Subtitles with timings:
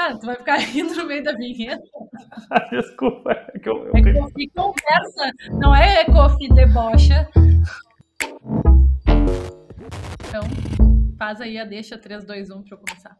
[0.00, 1.82] Tá, tu vai ficar rindo no meio da vinheta.
[2.72, 3.32] Desculpa.
[3.32, 3.92] É que eu, eu...
[3.94, 7.28] É Coffee conversa, não é Coffee debocha.
[10.26, 10.40] Então,
[11.18, 13.14] faz aí a deixa 3, 2, 1 pra eu começar.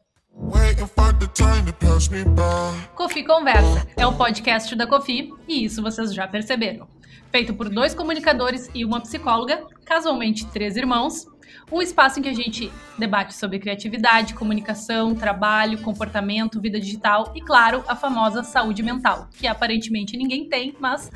[2.95, 6.89] Coffee Conversa é o podcast da Coffee e isso vocês já perceberam.
[7.31, 11.27] Feito por dois comunicadores e uma psicóloga, casualmente três irmãos,
[11.71, 17.41] um espaço em que a gente debate sobre criatividade, comunicação, trabalho, comportamento, vida digital e,
[17.41, 21.11] claro, a famosa saúde mental, que aparentemente ninguém tem, mas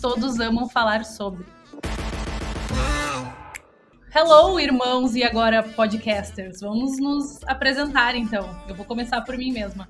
[0.00, 1.44] todos amam falar sobre.
[4.14, 6.60] Hello, irmãos e agora podcasters.
[6.60, 8.48] Vamos nos apresentar então.
[8.68, 9.88] Eu vou começar por mim mesma.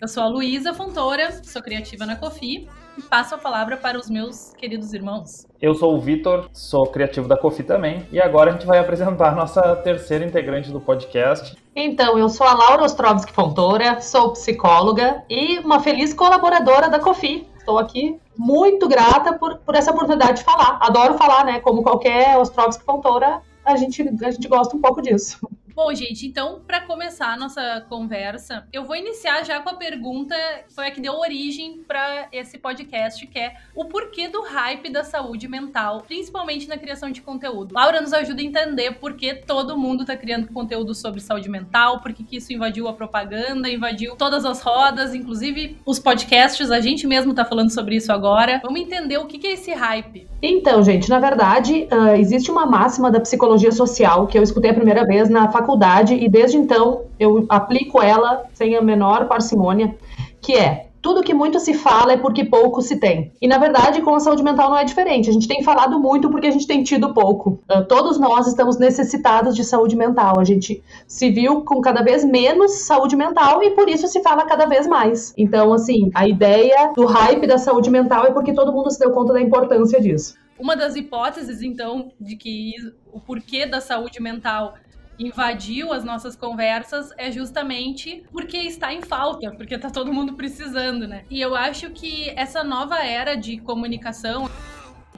[0.00, 4.10] Eu sou a Luísa Fontoura, sou criativa na Cofi e passo a palavra para os
[4.10, 5.46] meus queridos irmãos.
[5.62, 9.36] Eu sou o Vitor, sou criativo da Cofi também, e agora a gente vai apresentar
[9.36, 11.56] nossa terceira integrante do podcast.
[11.74, 17.46] Então, eu sou a Laura Ostrovski Fontoura, sou psicóloga e uma feliz colaboradora da Cofi.
[17.56, 20.78] Estou aqui muito grata por, por essa oportunidade de falar.
[20.80, 21.60] Adoro falar, né?
[21.60, 25.38] Como qualquer Ostrovski Fontoura, a gente, a gente gosta um pouco disso.
[25.78, 30.34] Bom, gente, então, para começar a nossa conversa, eu vou iniciar já com a pergunta
[30.66, 34.90] que foi a que deu origem para esse podcast, que é o porquê do hype
[34.90, 37.76] da saúde mental, principalmente na criação de conteúdo.
[37.76, 42.00] Laura nos ajuda a entender por que todo mundo está criando conteúdo sobre saúde mental,
[42.00, 47.06] por que isso invadiu a propaganda, invadiu todas as rodas, inclusive os podcasts, a gente
[47.06, 48.60] mesmo está falando sobre isso agora.
[48.64, 50.26] Vamos entender o que é esse hype.
[50.42, 54.74] Então, gente, na verdade, uh, existe uma máxima da psicologia social que eu escutei a
[54.74, 59.94] primeira vez na faculdade faculdade e desde então eu aplico ela sem a menor parcimônia,
[60.40, 63.30] que é tudo que muito se fala é porque pouco se tem.
[63.40, 65.30] E na verdade, com a saúde mental não é diferente.
[65.30, 67.60] A gente tem falado muito porque a gente tem tido pouco.
[67.70, 70.40] Uh, todos nós estamos necessitados de saúde mental.
[70.40, 74.44] A gente se viu com cada vez menos saúde mental e por isso se fala
[74.44, 75.32] cada vez mais.
[75.36, 79.12] Então, assim, a ideia do hype da saúde mental é porque todo mundo se deu
[79.12, 80.34] conta da importância disso.
[80.58, 82.72] Uma das hipóteses, então, de que
[83.12, 84.74] o porquê da saúde mental
[85.18, 91.08] invadiu as nossas conversas é justamente porque está em falta, porque está todo mundo precisando,
[91.08, 91.24] né?
[91.28, 94.48] E eu acho que essa nova era de comunicação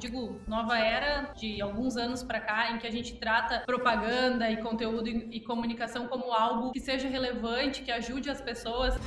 [0.00, 4.56] digo, nova era de alguns anos para cá, em que a gente trata propaganda e
[4.56, 8.99] conteúdo e, comunicação como algo que seja relevante, que ajude as pessoas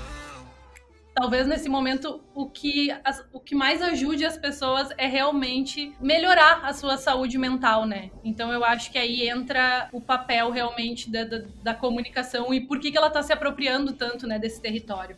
[1.14, 6.62] talvez nesse momento o que, as, o que mais ajude as pessoas é realmente melhorar
[6.64, 8.10] a sua saúde mental, né?
[8.24, 12.80] Então eu acho que aí entra o papel realmente da, da, da comunicação e por
[12.80, 15.16] que, que ela está se apropriando tanto né, desse território.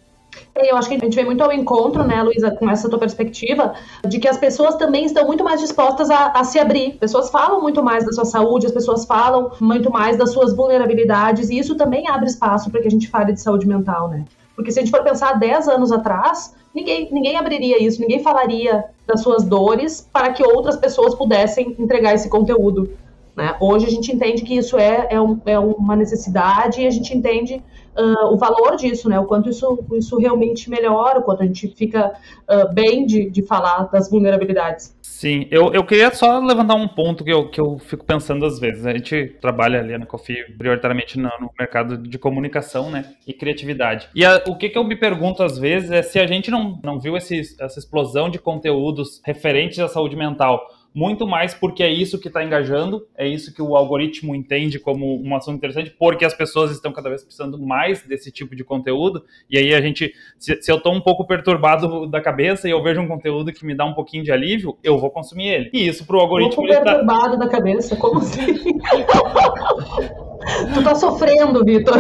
[0.53, 3.73] Eu acho que a gente vem muito ao encontro, né, Luísa, com essa tua perspectiva,
[4.05, 6.91] de que as pessoas também estão muito mais dispostas a, a, se abrir.
[6.93, 10.53] As pessoas falam muito mais da sua saúde, as pessoas falam muito mais das suas
[10.53, 14.25] vulnerabilidades, e isso também abre espaço para que a gente fale de saúde mental, né?
[14.55, 18.85] Porque se a gente for pensar 10 anos atrás, ninguém, ninguém abriria isso, ninguém falaria
[19.05, 22.89] das suas dores para que outras pessoas pudessem entregar esse conteúdo.
[23.35, 23.55] Né?
[23.59, 27.15] Hoje a gente entende que isso é, é, um, é uma necessidade e a gente
[27.15, 27.61] entende
[27.97, 29.19] uh, o valor disso, né?
[29.19, 32.13] o quanto isso, isso realmente melhora, o quanto a gente fica
[32.49, 34.95] uh, bem de, de falar das vulnerabilidades.
[35.01, 38.59] Sim, eu, eu queria só levantar um ponto que eu, que eu fico pensando às
[38.59, 38.85] vezes.
[38.85, 44.09] A gente trabalha ali na Coffee prioritariamente no, no mercado de comunicação né, e criatividade.
[44.13, 46.79] E a, o que, que eu me pergunto às vezes é se a gente não,
[46.83, 50.61] não viu esse, essa explosão de conteúdos referentes à saúde mental
[50.95, 55.21] muito mais porque é isso que está engajando, é isso que o algoritmo entende como
[55.21, 59.25] um assunto interessante, porque as pessoas estão cada vez precisando mais desse tipo de conteúdo,
[59.49, 62.81] e aí a gente, se, se eu estou um pouco perturbado da cabeça e eu
[62.81, 65.69] vejo um conteúdo que me dá um pouquinho de alívio, eu vou consumir ele.
[65.73, 66.63] E isso para o algoritmo...
[66.63, 67.45] Um pouco tá perturbado tá...
[67.45, 68.39] da cabeça, como assim?
[70.73, 71.97] Tu tá sofrendo, Vitor.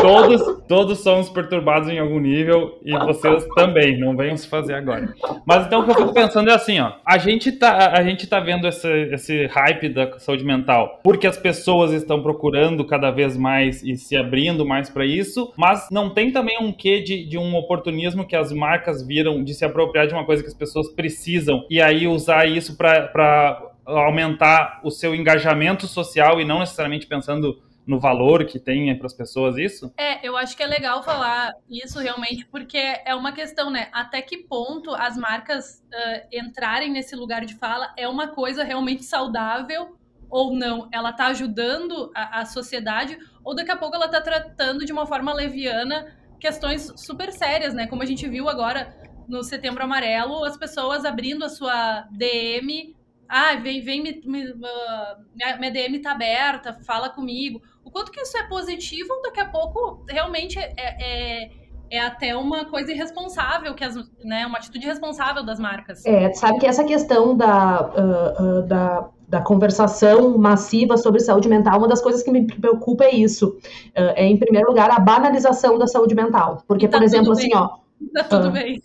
[0.00, 5.14] Todos, todos somos perturbados em algum nível e vocês também, não venham se fazer agora.
[5.46, 8.17] Mas então o que eu fico pensando é assim, ó, a gente tá, a gente
[8.26, 13.36] tá vendo esse, esse hype da saúde mental porque as pessoas estão procurando cada vez
[13.36, 17.38] mais e se abrindo mais para isso, mas não tem também um quê de, de
[17.38, 20.88] um oportunismo que as marcas viram de se apropriar de uma coisa que as pessoas
[20.92, 27.58] precisam e aí usar isso para aumentar o seu engajamento social e não necessariamente pensando
[27.88, 29.90] no valor que tem para as pessoas isso?
[29.96, 33.88] É, eu acho que é legal falar isso realmente, porque é uma questão, né?
[33.92, 39.04] Até que ponto as marcas uh, entrarem nesse lugar de fala é uma coisa realmente
[39.04, 39.96] saudável
[40.28, 40.86] ou não?
[40.92, 45.06] Ela está ajudando a, a, sociedade ou daqui a pouco ela está tratando de uma
[45.06, 47.86] forma leviana questões super sérias, né?
[47.86, 48.94] Como a gente viu agora
[49.26, 52.94] no Setembro Amarelo, as pessoas abrindo a sua DM
[53.28, 57.60] ah, vem, vem, me, me, uh, minha, DM tá aberta, fala comigo.
[57.88, 61.50] O quanto que isso é positivo, daqui a pouco realmente é, é,
[61.90, 66.04] é até uma coisa irresponsável, que as, né, uma atitude irresponsável das marcas.
[66.04, 71.78] É, sabe que essa questão da, uh, uh, da, da conversação massiva sobre saúde mental,
[71.78, 73.56] uma das coisas que me preocupa é isso.
[73.96, 76.62] Uh, é, em primeiro lugar, a banalização da saúde mental.
[76.68, 77.70] Porque, tá por exemplo, assim, ó.
[78.12, 78.82] Tá tudo bem.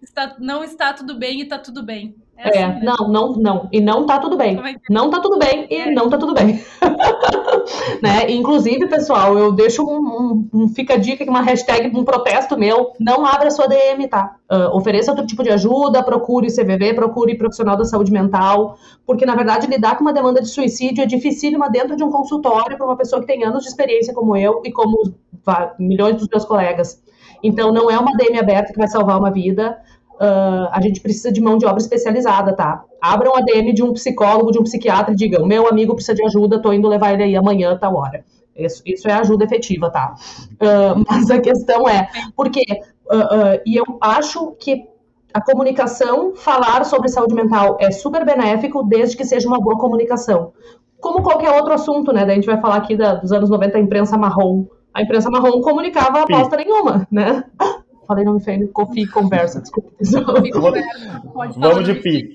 [0.00, 2.14] Está, não está tudo bem e está tudo bem.
[2.36, 3.68] É, é assim, não, não, não.
[3.72, 4.60] E não tá tudo bem.
[4.90, 5.90] Não tá tudo bem e é.
[5.90, 6.60] não tá tudo bem.
[8.02, 8.30] né?
[8.30, 12.92] Inclusive, pessoal, eu deixo um, um, um, fica a dica, uma hashtag, um protesto meu.
[12.98, 14.36] Não abra sua DM, tá?
[14.50, 18.76] Uh, ofereça outro tipo de ajuda, procure CVV, procure profissional da saúde mental,
[19.06, 22.76] porque na verdade lidar com uma demanda de suicídio é dificílima dentro de um consultório
[22.76, 25.14] para uma pessoa que tem anos de experiência como eu e como
[25.78, 27.02] milhões dos meus colegas.
[27.42, 29.78] Então, não é uma DM aberta que vai salvar uma vida
[30.14, 32.84] uh, a gente precisa de mão de obra especializada, tá?
[33.00, 36.24] Abram a DM de um psicólogo, de um psiquiatra e digam: meu amigo precisa de
[36.24, 38.24] ajuda, tô indo levar ele aí amanhã, tal hora.
[38.56, 40.14] Isso, isso é ajuda efetiva, tá?
[40.54, 42.62] Uh, mas a questão é, porque,
[43.06, 44.86] uh, e eu acho que
[45.32, 50.52] a comunicação, falar sobre saúde mental é super benéfico, desde que seja uma boa comunicação.
[51.00, 52.24] Como qualquer outro assunto, né?
[52.24, 54.66] Daí a gente vai falar aqui da, dos anos 90, a imprensa marrom.
[54.94, 57.42] A imprensa marrom comunicava aposta nenhuma, né?
[58.06, 59.90] Falei nome feio, Kofi Conversa, desculpa.
[61.56, 62.30] Vamos de pi.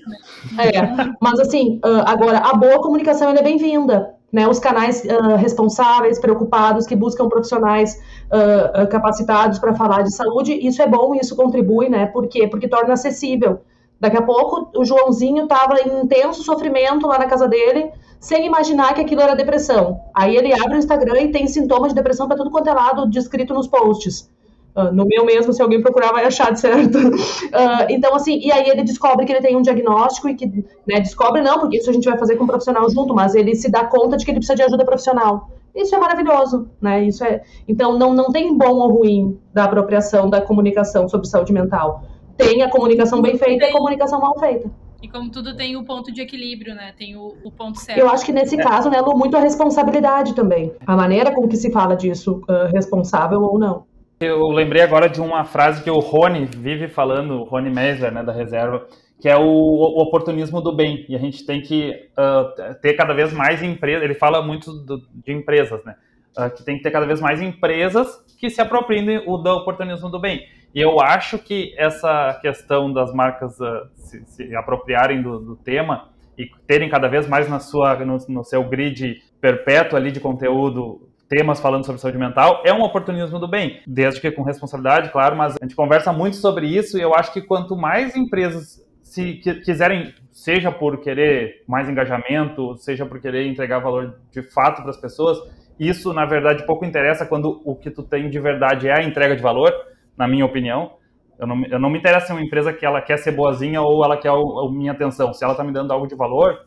[0.58, 4.14] É, mas assim, ah, agora, a boa comunicação é bem-vinda.
[4.32, 10.52] Né, os canais uh, responsáveis, preocupados, que buscam profissionais uh, capacitados para falar de saúde,
[10.52, 12.06] isso é bom, isso contribui, né?
[12.06, 12.46] Por quê?
[12.46, 13.62] Porque torna acessível.
[13.98, 17.90] Daqui a pouco, o Joãozinho estava em intenso sofrimento lá na casa dele,
[18.20, 20.00] sem imaginar que aquilo era depressão.
[20.14, 23.10] Aí ele abre o Instagram e tem sintomas de depressão para tudo quanto é lado,
[23.10, 24.30] descrito nos posts.
[24.74, 26.96] Uh, no meu mesmo, se alguém procurar, vai achar de certo.
[26.98, 30.46] Uh, então, assim, e aí ele descobre que ele tem um diagnóstico e que,
[30.86, 33.54] né, descobre não, porque isso a gente vai fazer com um profissional junto, mas ele
[33.54, 35.50] se dá conta de que ele precisa de ajuda profissional.
[35.74, 37.04] Isso é maravilhoso, né?
[37.04, 37.42] Isso é.
[37.68, 42.02] Então, não, não tem bom ou ruim da apropriação da comunicação sobre saúde mental.
[42.36, 44.70] Tem a comunicação bem feita e a comunicação mal feita.
[45.02, 46.92] E como tudo tem o ponto de equilíbrio, né?
[46.96, 47.98] Tem o, o ponto certo.
[47.98, 50.74] Eu acho que nesse caso, né, Lu, muito a responsabilidade também.
[50.86, 53.84] A maneira com que se fala disso, uh, responsável ou não.
[54.20, 58.22] Eu lembrei agora de uma frase que o Rony vive falando, o Rony Meisler, né,
[58.22, 58.86] da reserva,
[59.18, 61.06] que é o, o, oportunismo do bem.
[61.08, 64.02] E a gente tem que uh, ter cada vez mais empresas.
[64.02, 65.96] Ele fala muito do, de empresas, né?
[66.36, 70.10] Uh, que tem que ter cada vez mais empresas que se apropriem o do oportunismo
[70.10, 70.46] do bem.
[70.74, 76.10] E eu acho que essa questão das marcas uh, se, se, apropriarem do, do, tema
[76.36, 81.09] e terem cada vez mais na sua, no, no seu grid perpétuo ali de conteúdo
[81.30, 85.36] temas falando sobre saúde mental, é um oportunismo do bem, desde que com responsabilidade, claro,
[85.36, 89.34] mas a gente conversa muito sobre isso e eu acho que quanto mais empresas se
[89.64, 94.96] quiserem, seja por querer mais engajamento, seja por querer entregar valor de fato para as
[94.96, 95.38] pessoas,
[95.78, 99.36] isso na verdade pouco interessa quando o que tu tem de verdade é a entrega
[99.36, 99.72] de valor,
[100.16, 100.94] na minha opinião.
[101.38, 104.04] Eu não, eu não me interessa em uma empresa que ela quer ser boazinha ou
[104.04, 105.32] ela quer a, minha atenção.
[105.32, 106.66] Se ela está me dando algo de valor,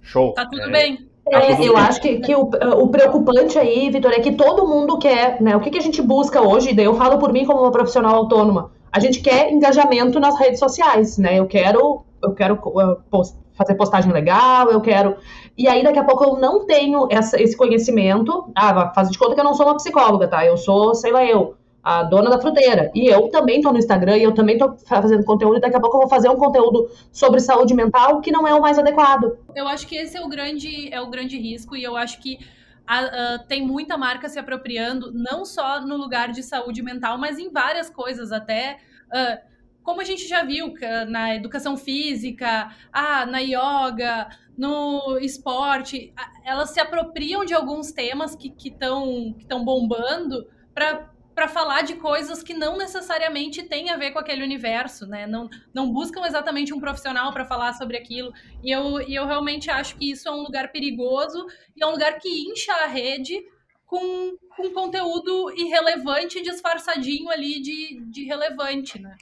[0.00, 0.32] show.
[0.32, 1.10] Tá tudo é, bem.
[1.28, 5.40] É, eu acho que, que o, o, preocupante aí, Vitor, é que todo mundo quer,
[5.40, 5.56] né?
[5.56, 8.14] O que, que a gente busca hoje, daí eu falo por mim como uma profissional
[8.14, 11.38] autônoma, a gente quer engajamento nas redes sociais, né?
[11.38, 15.16] Eu quero, eu quero uh, post, fazer postagem legal, eu quero.
[15.58, 18.48] E aí, daqui a pouco, eu não tenho essa, esse conhecimento.
[18.54, 20.46] Ah, faz de conta que eu não sou uma psicóloga, tá?
[20.46, 22.90] Eu sou, sei lá, eu a dona da fruteira.
[22.92, 25.58] E eu também estou no Instagram e eu também estou fazendo conteúdo.
[25.58, 28.52] E daqui a pouco eu vou fazer um conteúdo sobre saúde mental que não é
[28.52, 29.38] o mais adequado.
[29.54, 32.40] Eu acho que esse é o grande, é o grande risco e eu acho que
[33.46, 37.88] tem muita marca se apropriando, não só no lugar de saúde mental, mas em várias
[37.88, 38.78] coisas até.
[39.06, 40.74] Uh, como a gente já viu
[41.06, 44.26] na educação física, ah, na yoga,
[44.58, 46.12] no esporte,
[46.44, 51.96] elas se apropriam de alguns temas que estão que que bombando para para falar de
[51.96, 55.26] coisas que não necessariamente têm a ver com aquele universo, né?
[55.26, 58.32] Não, não buscam exatamente um profissional para falar sobre aquilo.
[58.64, 61.90] E eu, e eu realmente acho que isso é um lugar perigoso e é um
[61.90, 63.38] lugar que incha a rede
[63.84, 69.14] com, com conteúdo irrelevante disfarçadinho ali de, de relevante, né?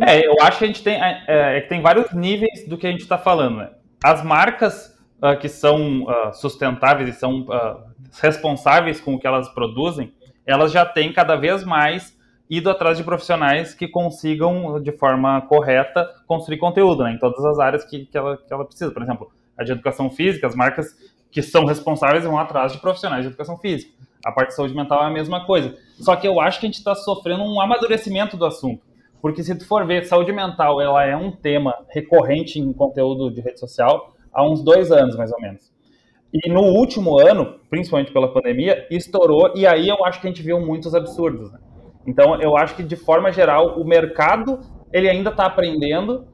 [0.00, 2.90] É, eu acho que a gente tem, é, é tem vários níveis do que a
[2.90, 3.58] gente está falando.
[3.58, 3.70] Né?
[4.02, 7.84] As marcas uh, que são uh, sustentáveis e são uh,
[8.22, 10.14] responsáveis com o que elas produzem,
[10.46, 12.16] elas já têm cada vez mais
[12.48, 17.58] ido atrás de profissionais que consigam, de forma correta, construir conteúdo né, em todas as
[17.58, 18.90] áreas que, que, ela, que ela precisa.
[18.90, 20.94] Por exemplo, a de educação física, as marcas
[21.30, 23.92] que são responsáveis vão atrás de profissionais de educação física.
[24.24, 25.76] A parte de saúde mental é a mesma coisa.
[25.98, 28.82] Só que eu acho que a gente está sofrendo um amadurecimento do assunto.
[29.20, 33.40] Porque se tu for ver, saúde mental ela é um tema recorrente em conteúdo de
[33.40, 35.73] rede social há uns dois anos, mais ou menos.
[36.34, 40.42] E no último ano, principalmente pela pandemia, estourou, e aí eu acho que a gente
[40.42, 41.52] viu muitos absurdos.
[41.52, 41.60] Né?
[42.04, 44.58] Então, eu acho que de forma geral o mercado
[44.92, 46.26] ele ainda está aprendendo,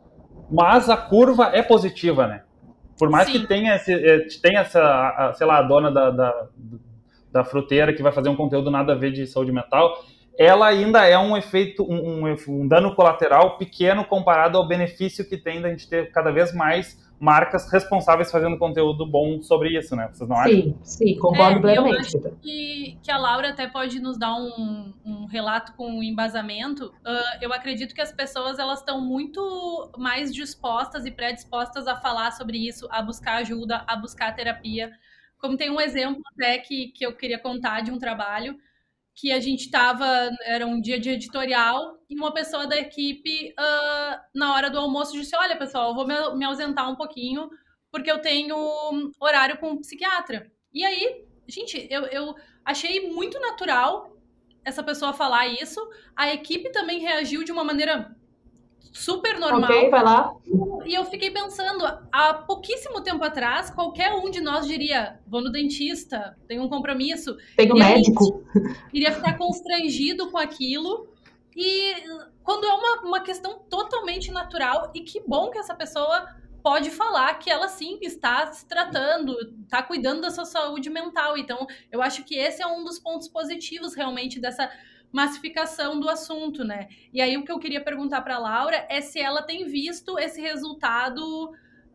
[0.50, 2.42] mas a curva é positiva, né?
[2.98, 3.40] Por mais Sim.
[3.40, 6.46] que tenha, esse, eh, tenha essa, sei lá, a dona da, da,
[7.32, 10.02] da fruteira que vai fazer um conteúdo nada a ver de saúde mental,
[10.38, 15.36] ela ainda é um efeito, um, um, um, dano colateral pequeno comparado ao benefício que
[15.36, 20.08] tem da gente ter cada vez mais marcas responsáveis fazendo conteúdo bom sobre isso, né?
[20.10, 20.78] Vocês não sim, acham?
[20.82, 22.14] Sim, concordo é, plenamente.
[22.14, 26.86] Eu acho que, que a Laura até pode nos dar um, um relato com embasamento.
[26.86, 32.30] Uh, eu acredito que as pessoas elas estão muito mais dispostas e predispostas a falar
[32.30, 34.90] sobre isso, a buscar ajuda, a buscar terapia.
[35.38, 38.56] Como tem um exemplo até que, que eu queria contar de um trabalho
[39.20, 44.20] que a gente estava, era um dia de editorial, e uma pessoa da equipe, uh,
[44.34, 47.50] na hora do almoço, disse: Olha, pessoal, eu vou me, me ausentar um pouquinho,
[47.92, 48.56] porque eu tenho
[49.20, 50.50] horário com um psiquiatra.
[50.72, 52.34] E aí, gente, eu, eu
[52.64, 54.16] achei muito natural
[54.64, 55.78] essa pessoa falar isso.
[56.16, 58.16] A equipe também reagiu de uma maneira
[58.92, 59.70] super normal.
[59.70, 60.34] Ok, vai lá.
[60.84, 65.50] E eu fiquei pensando, há pouquíssimo tempo atrás, qualquer um de nós diria: vou no
[65.50, 67.36] dentista, tenho um compromisso.
[67.56, 68.44] Tenho médico.
[68.92, 71.08] Iria ficar constrangido com aquilo.
[71.56, 71.94] E
[72.42, 76.26] quando é uma, uma questão totalmente natural, e que bom que essa pessoa
[76.62, 81.36] pode falar que ela sim está se tratando, está cuidando da sua saúde mental.
[81.36, 84.70] Então, eu acho que esse é um dos pontos positivos realmente dessa
[85.12, 86.88] massificação do assunto, né?
[87.12, 90.40] E aí o que eu queria perguntar para Laura é se ela tem visto esse
[90.40, 91.50] resultado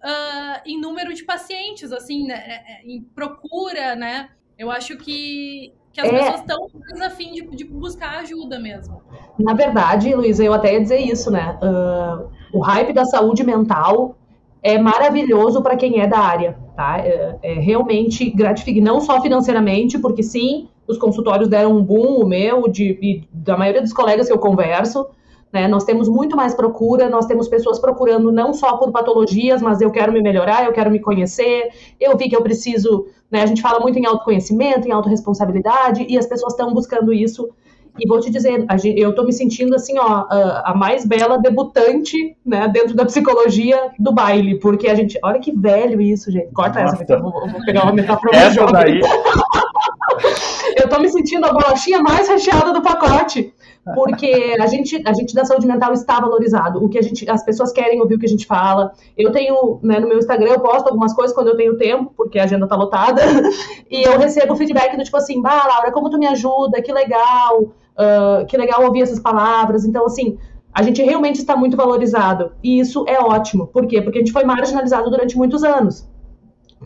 [0.06, 2.36] uh, em número de pacientes, assim, né?
[2.36, 4.30] É, é, em procura, né?
[4.58, 6.12] Eu acho que, que as é.
[6.12, 9.02] pessoas estão mais afim de, de, buscar ajuda mesmo.
[9.40, 11.58] Na verdade, Luísa, eu até ia dizer isso, né?
[11.62, 14.18] Uh, o hype da saúde mental
[14.62, 17.00] é maravilhoso para quem é da área, tá?
[17.00, 22.28] É, é realmente gratificante, não só financeiramente, porque sim, os consultórios deram um boom, o
[22.28, 25.08] meu, de, da maioria dos colegas que eu converso.
[25.52, 25.68] Né?
[25.68, 29.90] Nós temos muito mais procura, nós temos pessoas procurando não só por patologias, mas eu
[29.90, 33.08] quero me melhorar, eu quero me conhecer, eu vi que eu preciso.
[33.32, 33.42] Né?
[33.42, 37.50] A gente fala muito em autoconhecimento, em autorresponsabilidade, e as pessoas estão buscando isso.
[37.98, 38.66] E vou te dizer,
[38.98, 44.12] eu estou me sentindo assim, ó, a, mais bela debutante, né, dentro da psicologia do
[44.12, 46.52] baile, porque a gente, olha que velho isso, gente.
[46.52, 47.02] Corta Nossa.
[47.02, 49.00] essa, eu vou, vou pegar uma metáfora Essa daí.
[50.86, 53.54] eu tô me sentindo a bolachinha mais recheada do pacote.
[53.94, 56.84] Porque a gente, a gente da saúde mental está valorizado.
[56.84, 58.92] O que a gente, as pessoas querem ouvir o que a gente fala.
[59.16, 62.40] Eu tenho, né, no meu Instagram, eu posto algumas coisas quando eu tenho tempo, porque
[62.40, 63.22] a agenda tá lotada.
[63.90, 67.62] e eu recebo feedback do tipo assim, bah, Laura, como tu me ajuda, que legal,
[67.62, 69.86] uh, que legal ouvir essas palavras.
[69.86, 70.36] Então, assim,
[70.74, 72.54] a gente realmente está muito valorizado.
[72.64, 73.68] E isso é ótimo.
[73.68, 74.02] Por quê?
[74.02, 76.10] Porque a gente foi marginalizado durante muitos anos.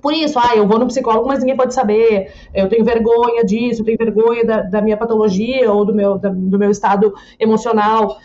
[0.02, 3.82] Por isso, ah, eu vou no psicólogo, mas ninguém pode saber, eu tenho vergonha disso,
[3.82, 8.20] eu tenho vergonha da, da minha patologia ou do meu, da, do meu estado emocional.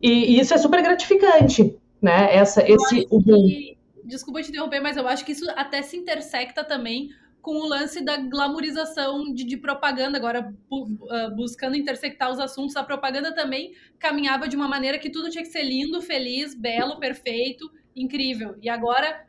[0.00, 2.34] E, e, isso é super gratificante, né?
[2.34, 6.62] Essa, esse, o que, Desculpa te interromper, mas eu acho que isso até se intersecta
[6.62, 7.08] também
[7.40, 10.16] com o lance da glamorização de, de propaganda.
[10.16, 15.10] Agora, bu, uh, buscando intersectar os assuntos, a propaganda também caminhava de uma maneira que
[15.10, 18.56] tudo tinha que ser lindo, feliz, belo, perfeito, incrível.
[18.62, 19.26] E agora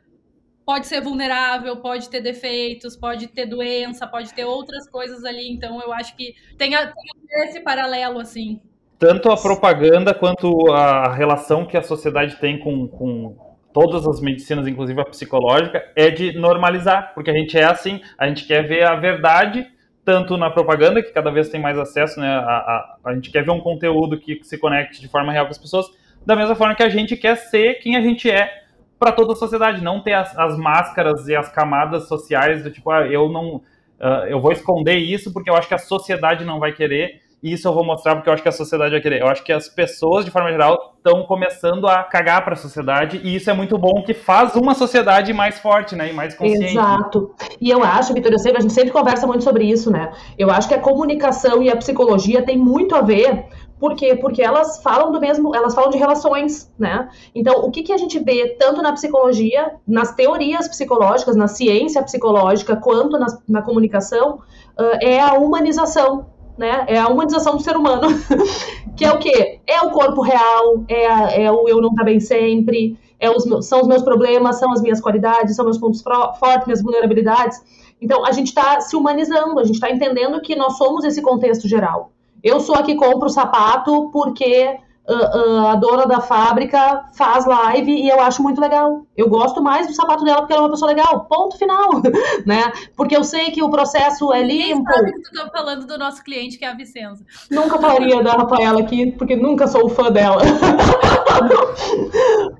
[0.66, 5.48] pode ser vulnerável, pode ter defeitos, pode ter doença, pode ter outras coisas ali.
[5.48, 8.60] Então, eu acho que tem, a, tem esse paralelo, assim.
[8.98, 13.36] Tanto a propaganda quanto a relação que a sociedade tem com, com
[13.72, 18.26] todas as medicinas, inclusive a psicológica, é de normalizar, porque a gente é assim, a
[18.26, 19.68] gente quer ver a verdade,
[20.04, 22.26] tanto na propaganda, que cada vez tem mais acesso, né?
[22.26, 25.52] A, a, a gente quer ver um conteúdo que se conecte de forma real com
[25.52, 25.86] as pessoas,
[26.24, 28.65] da mesma forma que a gente quer ser quem a gente é
[28.98, 32.90] para toda a sociedade, não ter as, as, máscaras e as camadas sociais do tipo,
[32.90, 36.58] ah, eu não, uh, eu vou esconder isso porque eu acho que a sociedade não
[36.58, 39.20] vai querer e isso eu vou mostrar porque eu acho que a sociedade vai querer.
[39.20, 43.20] Eu acho que as pessoas, de forma geral, estão começando a cagar para a sociedade
[43.22, 46.72] e isso é muito bom, que faz uma sociedade mais forte, né, e mais consciente.
[46.72, 47.34] Exato.
[47.60, 50.10] E eu acho, Vitor, eu sei, a gente sempre conversa muito sobre isso, né?
[50.38, 53.46] Eu acho que a comunicação e a psicologia tem muito a ver
[53.78, 54.14] por quê?
[54.16, 57.10] Porque elas falam do mesmo, elas falam de relações, né?
[57.34, 62.02] Então, o que, que a gente vê tanto na psicologia, nas teorias psicológicas, na ciência
[62.02, 64.40] psicológica, quanto na, na comunicação,
[64.78, 66.86] uh, é a humanização, né?
[66.88, 68.08] É a humanização do ser humano,
[68.96, 69.60] que é o quê?
[69.66, 73.44] É o corpo real, é, a, é o eu não tá bem sempre, é os,
[73.66, 77.60] são os meus problemas, são as minhas qualidades, são meus pontos fortes, minhas vulnerabilidades.
[78.00, 81.68] Então, a gente está se humanizando, a gente está entendendo que nós somos esse contexto
[81.68, 82.12] geral.
[82.46, 87.90] Eu sou a que compro o sapato porque uh, a dona da fábrica faz live
[87.90, 89.04] e eu acho muito legal.
[89.16, 91.24] Eu gosto mais do sapato dela porque ela é uma pessoa legal.
[91.24, 92.00] Ponto final,
[92.46, 92.72] né?
[92.96, 94.88] Porque eu sei que o processo é limpo.
[94.92, 97.24] Sabe que tu tá falando do nosso cliente que é a Vicenza.
[97.50, 100.42] Nunca falaria da Rafaela aqui porque nunca sou fã dela.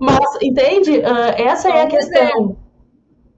[0.01, 0.99] Mas entende?
[0.99, 2.57] Uh, essa é a questão.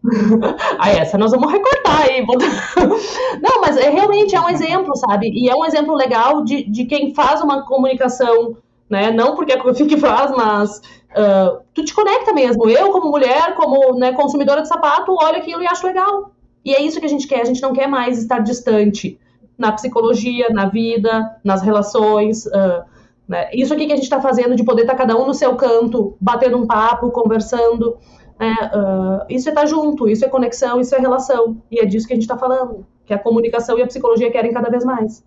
[0.79, 2.25] ah, essa nós vamos recortar aí.
[3.43, 5.29] Não, mas é, realmente é um exemplo, sabe?
[5.29, 8.57] E é um exemplo legal de, de quem faz uma comunicação
[8.89, 9.11] né?
[9.11, 10.79] Não porque a Coffee que faz, mas
[11.11, 12.69] uh, tu te conecta mesmo.
[12.69, 16.33] Eu, como mulher, como né, consumidora de sapato, olho aquilo e acho legal.
[16.65, 17.43] E é isso que a gente quer.
[17.43, 19.19] A gente não quer mais estar distante
[19.57, 22.47] na psicologia, na vida, nas relações.
[22.47, 22.83] Uh,
[23.29, 23.51] né?
[23.53, 25.55] Isso aqui que a gente está fazendo de poder estar tá cada um no seu
[25.55, 27.99] canto, batendo um papo, conversando.
[28.39, 28.55] Né?
[28.75, 31.63] Uh, isso é estar tá junto, isso é conexão, isso é relação.
[31.71, 32.87] E é disso que a gente está falando.
[33.05, 35.25] Que a comunicação e a psicologia querem cada vez mais.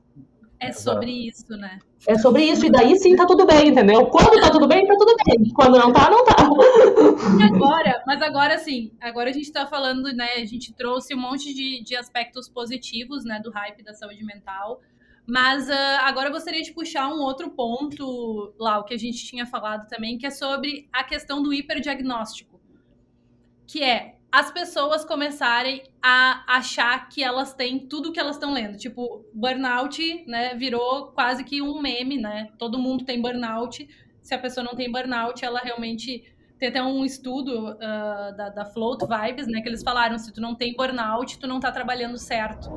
[0.59, 1.79] É sobre isso, né?
[2.07, 4.05] É sobre isso, e daí sim tá tudo bem, entendeu?
[4.07, 5.51] Quando tá tudo bem, tá tudo bem.
[5.55, 6.35] Quando não tá, não tá.
[7.39, 10.33] E agora, mas agora sim, agora a gente tá falando, né?
[10.37, 14.79] A gente trouxe um monte de, de aspectos positivos, né, do hype da saúde mental.
[15.27, 19.25] Mas uh, agora eu gostaria de puxar um outro ponto, lá, o que a gente
[19.25, 22.50] tinha falado também, que é sobre a questão do hiperdiagnóstico.
[23.67, 28.77] Que é as pessoas começarem a achar que elas têm tudo que elas estão lendo.
[28.77, 32.47] Tipo, burnout, né, virou quase que um meme, né?
[32.57, 33.87] Todo mundo tem burnout.
[34.21, 36.23] Se a pessoa não tem burnout, ela realmente
[36.57, 40.39] tem até um estudo uh, da, da Float Vibes, né, que eles falaram, se tu
[40.39, 42.69] não tem burnout, tu não tá trabalhando certo.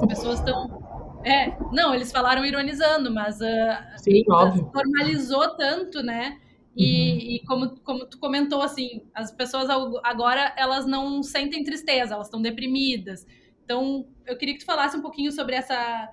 [0.00, 0.84] As pessoas estão
[1.26, 4.70] é, não, eles falaram ironizando, mas uh, Sim, óbvio.
[4.72, 6.38] normalizou tanto, né?
[6.76, 7.18] E, uhum.
[7.18, 9.68] e, como, como tu comentou, assim, as pessoas
[10.04, 13.26] agora elas não sentem tristeza, elas estão deprimidas.
[13.64, 16.10] Então, eu queria que tu falasse um pouquinho sobre essa,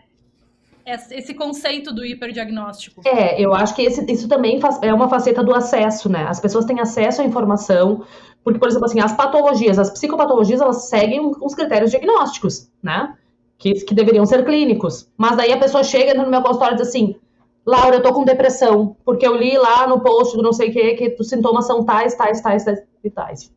[0.85, 3.01] esse conceito do hiperdiagnóstico.
[3.05, 6.25] É, eu acho que esse, isso também faz, é uma faceta do acesso, né?
[6.27, 8.05] As pessoas têm acesso à informação,
[8.41, 13.15] porque, por exemplo, assim, as patologias, as psicopatologias, elas seguem uns critérios diagnósticos, né?
[13.57, 15.09] Que, que deveriam ser clínicos.
[15.17, 17.15] Mas daí a pessoa chega no meu consultório e diz assim,
[17.65, 20.73] Laura, eu tô com depressão, porque eu li lá no post do não sei o
[20.73, 23.51] que, que os sintomas são tais, tais, tais, tais e tais.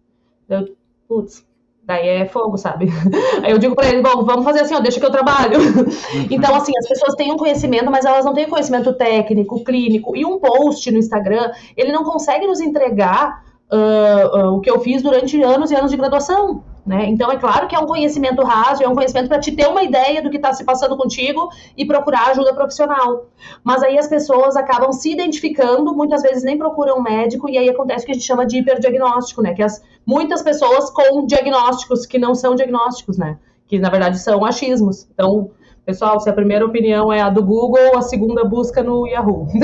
[0.48, 0.76] Eu,
[1.08, 1.44] putz,
[1.82, 2.88] daí é fogo, sabe?
[3.42, 5.58] Aí eu digo pra ele, bom, vamos fazer assim, ó, deixa que eu trabalho.
[5.58, 5.86] Uhum.
[6.30, 10.24] Então, assim, as pessoas têm um conhecimento, mas elas não têm conhecimento técnico, clínico, e
[10.24, 15.02] um post no Instagram, ele não consegue nos entregar uh, uh, o que eu fiz
[15.02, 16.64] durante anos e anos de graduação.
[16.86, 17.06] Né?
[17.06, 19.82] Então, é claro que é um conhecimento raso, é um conhecimento para te ter uma
[19.82, 23.26] ideia do que está se passando contigo e procurar ajuda profissional.
[23.64, 27.68] Mas aí as pessoas acabam se identificando, muitas vezes nem procuram um médico, e aí
[27.68, 29.52] acontece o que a gente chama de hiperdiagnóstico, né?
[29.52, 33.36] Que as, muitas pessoas com diagnósticos que não são diagnósticos, né?
[33.66, 35.08] Que na verdade são achismos.
[35.12, 35.50] Então,
[35.84, 39.48] pessoal, se a primeira opinião é a do Google, a segunda busca no Yahoo.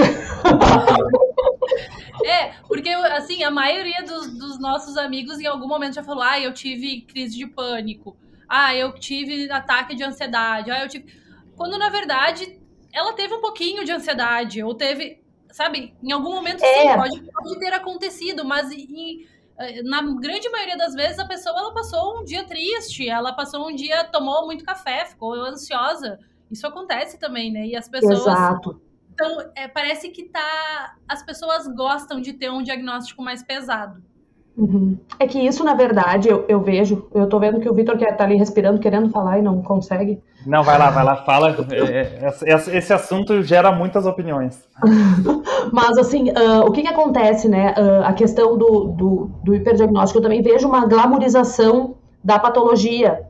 [2.24, 6.38] É, porque, assim, a maioria dos, dos, nossos amigos em algum momento já falou: ah,
[6.38, 8.16] eu tive crise de pânico,
[8.48, 11.06] ah, eu tive ataque de ansiedade, ah, eu tive.
[11.56, 12.60] Quando, na verdade,
[12.92, 16.82] ela teve um pouquinho de ansiedade, ou teve, sabe, em algum momento, é.
[16.82, 19.26] sim, pode, pode ter acontecido, mas em,
[19.58, 23.68] eh, na grande maioria das vezes a pessoa ela passou um dia triste, ela passou
[23.68, 26.18] um dia, tomou muito café, ficou ansiosa.
[26.50, 27.66] Isso acontece também, né?
[27.66, 28.20] E as pessoas.
[28.20, 28.80] Exato
[29.12, 30.94] então, é, parece que tá.
[31.08, 34.02] As pessoas gostam de ter um diagnóstico mais pesado.
[34.56, 34.98] Uhum.
[35.18, 37.08] É que isso, na verdade, eu, eu vejo.
[37.14, 40.22] Eu tô vendo que o Vitor quer tá ali respirando, querendo falar e não consegue.
[40.46, 41.56] Não, vai lá, vai lá, fala.
[41.70, 44.68] É, é, esse assunto gera muitas opiniões.
[45.72, 47.74] Mas, assim, uh, o que que acontece, né?
[47.78, 53.22] Uh, a questão do, do, do hiperdiagnóstico, eu também vejo uma glamorização da patologia.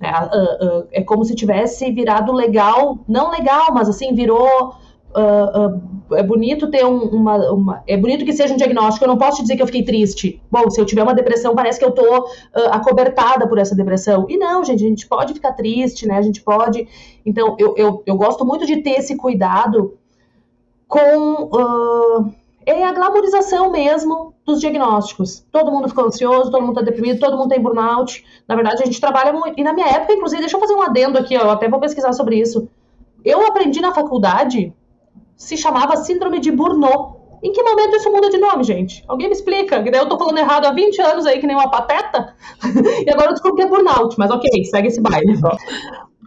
[0.00, 4.74] Uh, é como se tivesse virado legal, não legal, mas assim, virou
[5.10, 9.04] Uh, é bonito ter um, uma, uma, É bonito que seja um diagnóstico.
[9.04, 10.40] Eu não posso te dizer que eu fiquei triste.
[10.50, 12.28] Bom, se eu tiver uma depressão, parece que eu tô uh,
[12.70, 14.26] acobertada por essa depressão.
[14.28, 16.16] E não, gente, a gente pode ficar triste, né?
[16.16, 16.86] A gente pode.
[17.26, 19.98] Então, eu, eu, eu gosto muito de ter esse cuidado
[20.86, 22.30] com.
[22.64, 25.44] é a glamorização mesmo dos diagnósticos.
[25.50, 28.24] Todo mundo ficou ansioso, todo mundo tá deprimido, todo mundo tem burnout.
[28.46, 29.58] Na verdade, a gente trabalha muito.
[29.58, 31.80] E na minha época, inclusive, deixa eu fazer um adendo aqui, ó, eu até vou
[31.80, 32.68] pesquisar sobre isso.
[33.24, 34.72] Eu aprendi na faculdade
[35.40, 37.18] se chamava Síndrome de Burnout.
[37.42, 39.02] Em que momento isso muda de nome, gente?
[39.08, 39.76] Alguém me explica?
[39.76, 42.34] Eu tô falando errado há 20 anos aí, que nem uma pateta,
[43.06, 45.38] e agora eu descobri que é burnout, mas ok, segue esse baile.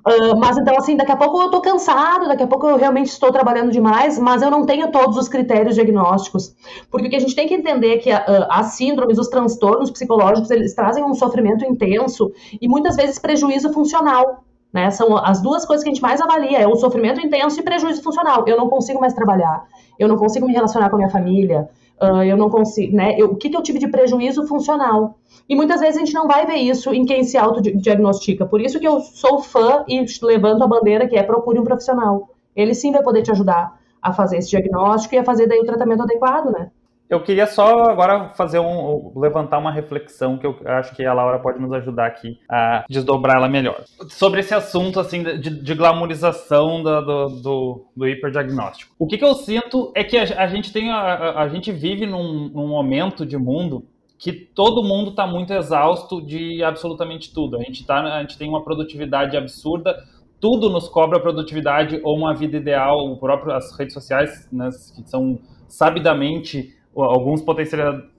[0.05, 3.07] Uh, mas então, assim, daqui a pouco eu tô cansado, daqui a pouco eu realmente
[3.07, 6.55] estou trabalhando demais, mas eu não tenho todos os critérios diagnósticos.
[6.89, 9.91] Porque o que a gente tem que entender é que uh, as síndromes, os transtornos
[9.91, 14.42] psicológicos, eles trazem um sofrimento intenso e muitas vezes prejuízo funcional.
[14.73, 14.89] Né?
[14.89, 18.01] São as duas coisas que a gente mais avalia: é o sofrimento intenso e prejuízo
[18.01, 18.43] funcional.
[18.47, 19.65] Eu não consigo mais trabalhar,
[19.99, 21.69] eu não consigo me relacionar com a minha família,
[22.01, 23.15] uh, eu não consigo, né?
[23.17, 25.19] Eu, o que, que eu tive de prejuízo funcional?
[25.47, 28.45] E muitas vezes a gente não vai ver isso em quem se autodiagnostica.
[28.45, 32.29] Por isso que eu sou fã e levanto a bandeira que é procure um profissional.
[32.55, 35.65] Ele sim vai poder te ajudar a fazer esse diagnóstico e a fazer daí o
[35.65, 36.71] tratamento adequado, né?
[37.09, 41.39] Eu queria só agora fazer um levantar uma reflexão que eu acho que a Laura
[41.39, 43.83] pode nos ajudar aqui a desdobrar ela melhor.
[44.09, 48.95] Sobre esse assunto assim de, de glamorização do, do, do, do hiperdiagnóstico.
[48.97, 52.05] O que, que, eu sinto é que a, a gente tem a, a, gente vive
[52.05, 53.85] num, num momento de mundo
[54.17, 57.57] que todo mundo está muito exausto de absolutamente tudo.
[57.57, 59.93] A gente, tá, a gente tem uma produtividade absurda,
[60.39, 62.97] tudo nos cobra produtividade ou uma vida ideal.
[63.11, 65.37] O próprio, as redes sociais, né, que são
[65.67, 67.41] sabidamente alguns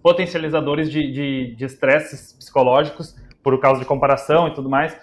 [0.02, 4.98] potencializadores de estresses psicológicos por causa de comparação e tudo mais.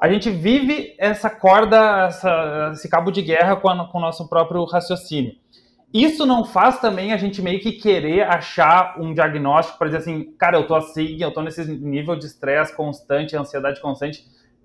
[0.00, 4.28] A gente vive essa corda, essa, esse cabo de guerra com, a, com o nosso
[4.28, 5.34] próprio raciocínio.
[5.94, 10.32] Isso não faz também a gente meio que querer achar um diagnóstico para dizer assim,
[10.38, 14.24] cara, eu tô assim, eu tô nesse nível de estresse constante, ansiedade constante,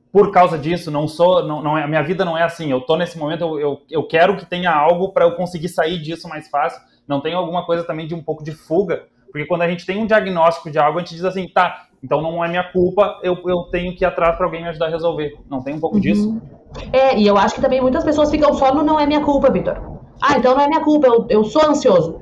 [0.09, 2.79] por causa disso, não sou, não, não é, a minha vida não é assim, eu
[2.79, 6.29] tô nesse momento, eu, eu, eu quero que tenha algo para eu conseguir sair disso
[6.29, 9.07] mais fácil não tem alguma coisa também de um pouco de fuga?
[9.31, 12.21] Porque quando a gente tem um diagnóstico de algo, a gente diz assim, tá, então
[12.21, 14.89] não é minha culpa, eu, eu tenho que ir atrás para alguém me ajudar a
[14.89, 15.37] resolver.
[15.49, 16.01] Não tem um pouco uhum.
[16.01, 16.41] disso?
[16.91, 19.51] É, e eu acho que também muitas pessoas ficam só no não é minha culpa,
[19.51, 19.99] Vitor.
[20.21, 22.21] Ah, então não é minha culpa, eu, eu sou ansioso.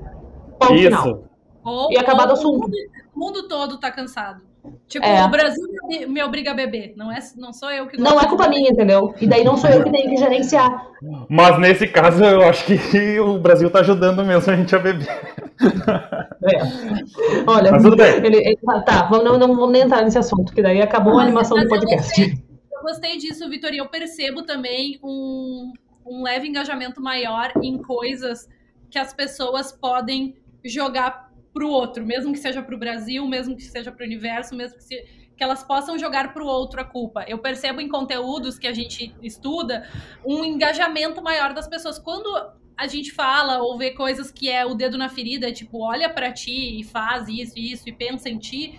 [0.59, 0.83] Ponto Isso.
[0.83, 1.23] final.
[1.63, 2.69] Ou, e acabado o assunto.
[3.15, 4.41] O mundo todo tá cansado.
[4.87, 5.23] Tipo, é.
[5.25, 5.63] o Brasil
[6.07, 6.93] me obriga a beber.
[6.95, 7.97] Não, é, não sou eu que.
[7.97, 9.13] Não é culpa minha, entendeu?
[9.19, 10.69] E daí não sou eu que tenho que gerenciar.
[11.29, 15.07] Mas nesse caso, eu acho que o Brasil tá ajudando mesmo a gente a beber.
[15.07, 16.57] É.
[17.47, 18.15] Olha, Mas tudo bem.
[18.17, 21.17] Ele, ele, tá, tá vamos, não, não vamos nem entrar nesse assunto, que daí acabou
[21.17, 22.21] a animação do podcast.
[22.21, 25.73] Eu gostei, eu gostei disso, Vitor, e eu percebo também um,
[26.05, 28.47] um leve engajamento maior em coisas
[28.89, 31.24] que as pessoas podem jogar
[31.55, 34.53] para o outro, mesmo que seja para o Brasil, mesmo que seja para o universo,
[34.53, 35.05] mesmo que, se,
[35.37, 37.23] que elas possam jogar para o outro a culpa.
[37.29, 39.89] Eu percebo em conteúdos que a gente estuda
[40.25, 41.97] um engajamento maior das pessoas.
[41.97, 42.29] Quando
[42.75, 46.29] a gente fala ou vê coisas que é o dedo na ferida, tipo, olha para
[46.33, 48.77] ti e faz isso, isso e pensa em ti,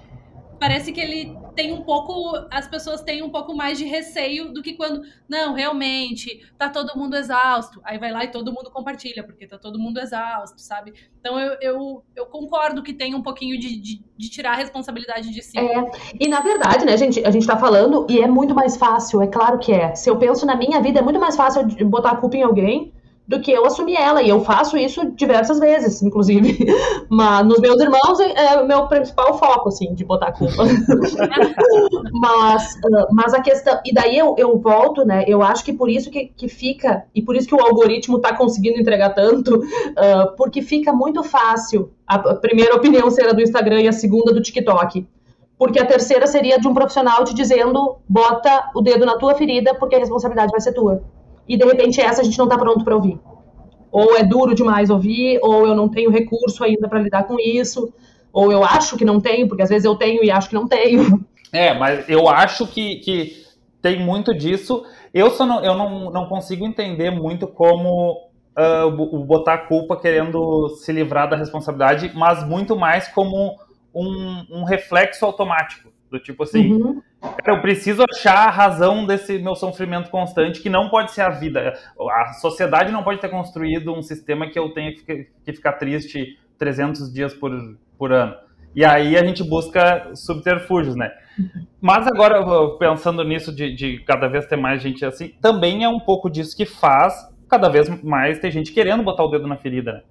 [0.59, 4.63] parece que ele tem um pouco, as pessoas têm um pouco mais de receio do
[4.63, 7.81] que quando, não, realmente, tá todo mundo exausto.
[7.85, 10.93] Aí vai lá e todo mundo compartilha, porque tá todo mundo exausto, sabe?
[11.21, 15.31] Então eu, eu, eu concordo que tem um pouquinho de, de, de, tirar a responsabilidade
[15.33, 15.59] de si.
[15.59, 15.91] É,
[16.21, 19.27] e na verdade, né, gente, a gente tá falando, e é muito mais fácil, é
[19.27, 19.95] claro que é.
[19.95, 22.93] Se eu penso na minha vida, é muito mais fácil botar a culpa em alguém
[23.27, 24.23] do que eu assumir ela.
[24.23, 26.67] E eu faço isso diversas vezes, inclusive.
[27.11, 30.65] Mas nos meus irmãos é o meu principal foco, assim, de botar culpa.
[32.13, 33.81] mas, ah, mas a questão.
[33.85, 35.25] E daí eu, eu volto, né?
[35.27, 38.35] Eu acho que por isso que, que fica, e por isso que o algoritmo está
[38.35, 43.81] conseguindo entregar tanto, uh, porque fica muito fácil a primeira opinião ser a do Instagram
[43.81, 45.07] e a segunda do TikTok.
[45.59, 49.75] Porque a terceira seria de um profissional te dizendo: bota o dedo na tua ferida,
[49.75, 51.03] porque a responsabilidade vai ser tua
[51.49, 53.19] e de repente essa a gente não está pronto para ouvir.
[53.91, 57.93] Ou é duro demais ouvir, ou eu não tenho recurso ainda para lidar com isso,
[58.33, 60.69] ou eu acho que não tenho, porque às vezes eu tenho e acho que não
[60.69, 61.25] tenho.
[61.53, 63.47] É, mas eu acho que, que
[63.81, 64.85] tem muito disso.
[65.15, 68.29] Eu só não, eu não, não consigo entender muito como
[68.59, 73.57] uh, botar a culpa querendo se livrar da responsabilidade, mas muito mais como
[73.95, 75.91] um, um reflexo automático.
[76.11, 77.03] Do tipo assim, uhum.
[77.45, 81.77] eu preciso achar a razão desse meu sofrimento constante, que não pode ser a vida.
[81.99, 87.13] A sociedade não pode ter construído um sistema que eu tenha que ficar triste 300
[87.13, 87.51] dias por,
[87.99, 88.35] por ano.
[88.75, 91.11] E aí a gente busca subterfúgios, né?
[91.81, 92.45] Mas agora,
[92.79, 96.57] pensando nisso de, de cada vez ter mais gente assim, também é um pouco disso
[96.57, 97.15] que faz
[97.49, 100.03] cada vez mais ter gente querendo botar o dedo na ferida, né?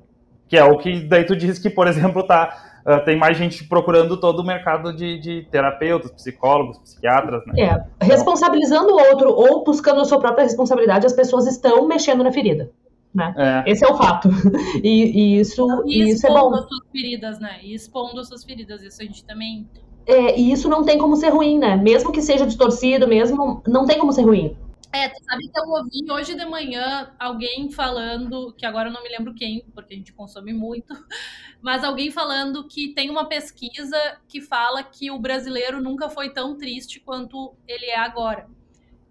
[0.48, 3.64] Que é o que daí tu diz que, por exemplo, tá uh, tem mais gente
[3.64, 7.54] procurando todo o mercado de, de terapeutas, psicólogos, psiquiatras, né?
[7.62, 12.32] É, responsabilizando o outro ou buscando a sua própria responsabilidade, as pessoas estão mexendo na
[12.32, 12.72] ferida.
[13.14, 13.34] Né?
[13.38, 13.72] É.
[13.72, 14.30] Esse é o fato.
[14.84, 16.54] E, e isso, e isso é bom.
[16.54, 17.60] as suas feridas, né?
[17.64, 18.84] E expondo as suas feridas.
[18.84, 19.68] Isso a gente também.
[20.06, 21.76] É, e isso não tem como ser ruim, né?
[21.78, 24.56] Mesmo que seja distorcido, mesmo, não tem como ser ruim.
[24.96, 29.04] É, tu sabe que eu ouvi hoje de manhã alguém falando, que agora eu não
[29.04, 30.94] me lembro quem, porque a gente consome muito,
[31.62, 36.58] mas alguém falando que tem uma pesquisa que fala que o brasileiro nunca foi tão
[36.58, 38.48] triste quanto ele é agora.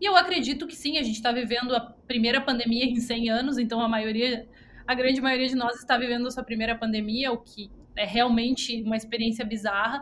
[0.00, 3.58] E eu acredito que sim, a gente está vivendo a primeira pandemia em 100 anos,
[3.58, 4.48] então a maioria,
[4.86, 8.82] a grande maioria de nós está vivendo a sua primeira pandemia, o que é realmente
[8.82, 10.00] uma experiência bizarra.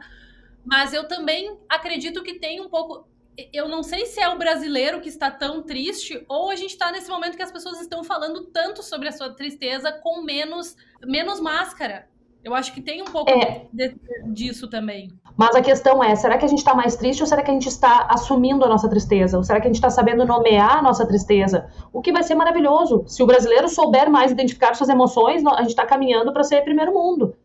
[0.65, 3.05] Mas eu também acredito que tem um pouco
[3.53, 6.93] eu não sei se é o brasileiro que está tão triste ou a gente está
[6.93, 11.41] nesse momento que as pessoas estão falando tanto sobre a sua tristeza com menos, menos
[11.41, 12.07] máscara.
[12.45, 13.67] Eu acho que tem um pouco é.
[13.73, 13.95] de,
[14.27, 15.13] disso também.
[15.37, 17.55] Mas a questão é, será que a gente está mais triste ou será que a
[17.55, 19.37] gente está assumindo a nossa tristeza?
[19.37, 21.71] Ou será que a gente está sabendo nomear a nossa tristeza?
[21.93, 23.05] O que vai ser maravilhoso.
[23.07, 26.93] Se o brasileiro souber mais identificar suas emoções, a gente está caminhando para ser primeiro
[26.93, 27.37] mundo.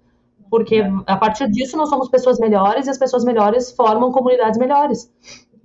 [0.49, 0.91] Porque é.
[1.05, 5.11] a partir disso nós somos pessoas melhores e as pessoas melhores formam comunidades melhores.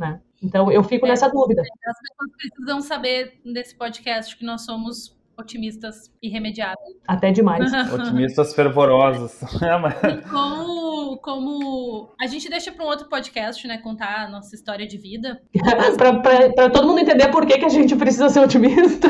[0.03, 0.21] Né?
[0.43, 1.63] Então eu fico é, nessa dúvida.
[1.63, 6.97] As pessoas precisam saber nesse podcast que nós somos otimistas irremediáveis.
[7.07, 7.73] Até demais.
[7.93, 9.41] otimistas fervorosos.
[9.63, 14.55] É, e como, como a gente deixa para um outro podcast, né, contar a nossa
[14.55, 15.41] história de vida.
[15.97, 19.09] para todo mundo entender por que, que a gente precisa ser otimista.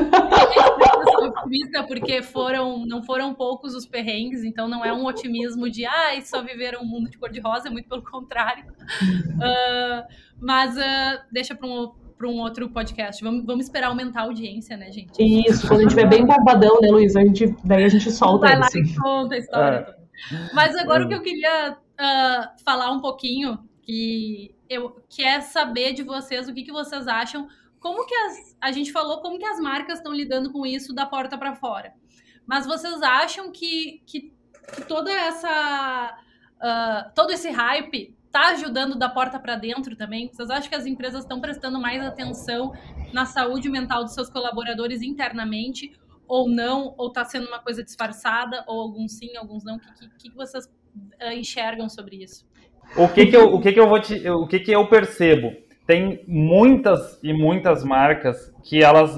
[1.53, 6.19] Otimista porque foram, não foram poucos os perrengues, então não é um otimismo de ai,
[6.19, 8.65] ah, só viveram um mundo de cor-de-rosa, é muito pelo contrário.
[8.65, 10.03] Uh,
[10.41, 13.21] mas uh, deixa para um para um outro podcast.
[13.25, 15.11] Vamos, vamos esperar aumentar a audiência, né, gente?
[15.19, 17.19] Isso, quando a gente estiver bem bombadão, né, Luísa?
[17.19, 19.83] A gente, daí a gente solta Vai lá e conta a história é.
[19.83, 19.99] toda.
[20.55, 25.95] Mas agora o que eu queria uh, falar um pouquinho, que, eu, que é saber
[25.95, 27.49] de vocês o que, que vocês acham,
[27.83, 31.05] como que as, a gente falou como que as marcas estão lidando com isso da
[31.05, 31.93] porta para fora.
[32.47, 34.33] Mas vocês acham que, que,
[34.75, 36.17] que toda essa
[36.59, 40.31] uh, todo esse hype está ajudando da porta para dentro também?
[40.33, 42.73] Vocês acham que as empresas estão prestando mais atenção
[43.13, 45.93] na saúde mental dos seus colaboradores internamente
[46.29, 46.95] ou não?
[46.97, 48.65] Ou está sendo uma coisa disfarçada?
[48.69, 49.77] Ou alguns sim, alguns não?
[49.77, 52.47] O que, que, que vocês uh, enxergam sobre isso?
[52.97, 55.53] O que que eu, o que que eu vou te, o que que eu percebo?
[55.87, 59.11] Tem muitas e muitas marcas que elas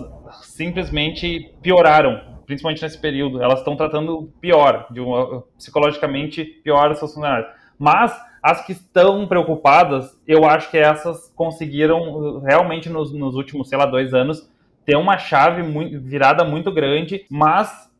[0.42, 3.42] simplesmente pioraram, principalmente nesse período.
[3.42, 7.48] Elas estão tratando pior, uma, psicologicamente pior os seus funcionários.
[7.78, 13.78] Mas as que estão preocupadas, eu acho que essas conseguiram realmente nos, nos últimos, sei
[13.78, 14.48] lá, dois anos,
[14.84, 17.90] ter uma chave muito, virada muito grande, mas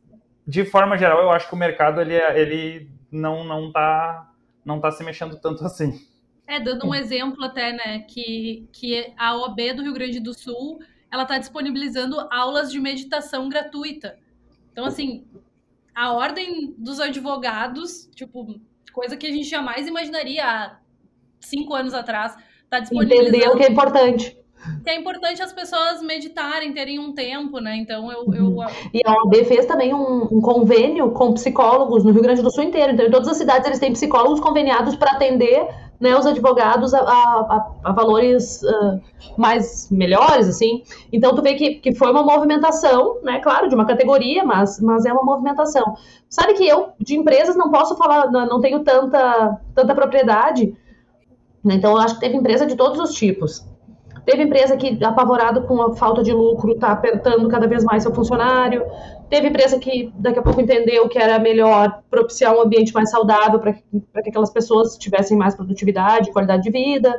[0.47, 4.29] de forma geral eu acho que o mercado ele, ele não não tá
[4.63, 5.99] não tá se mexendo tanto assim.
[6.47, 10.79] É, dando um exemplo até, né, que, que a OAB do Rio Grande do Sul,
[11.11, 14.17] ela está disponibilizando aulas de meditação gratuita.
[14.71, 15.25] Então, assim,
[15.93, 18.59] a ordem dos advogados, tipo,
[18.93, 20.77] coisa que a gente jamais imaginaria há
[21.39, 22.35] cinco anos atrás.
[22.69, 23.27] Tá disponível.
[23.27, 24.37] Entender o que é importante.
[24.83, 27.75] Que é importante as pessoas meditarem, terem um tempo, né?
[27.75, 28.25] Então eu.
[28.33, 28.45] eu...
[28.45, 28.65] Uhum.
[28.93, 32.63] E a OAB fez também um, um, convênio com psicólogos no Rio Grande do Sul
[32.63, 32.93] inteiro.
[32.93, 35.67] Então, em todas as cidades eles têm psicólogos conveniados para atender
[35.99, 38.99] né, os advogados a, a, a valores uh,
[39.37, 40.83] mais melhores, assim.
[41.11, 45.05] Então tu vê que, que foi uma movimentação, né, claro, de uma categoria, mas, mas
[45.05, 45.95] é uma movimentação.
[46.29, 50.75] Sabe que eu, de empresas, não posso falar, não, tenho tanta, tanta propriedade,
[51.63, 53.65] né, então eu acho que teve empresa de todos os tipos.
[54.25, 58.13] Teve empresa que, apavorado com a falta de lucro, está apertando cada vez mais seu
[58.13, 58.83] funcionário.
[59.29, 63.59] Teve empresa que daqui a pouco entendeu que era melhor propiciar um ambiente mais saudável
[63.59, 67.11] para que, que aquelas pessoas tivessem mais produtividade, qualidade de vida.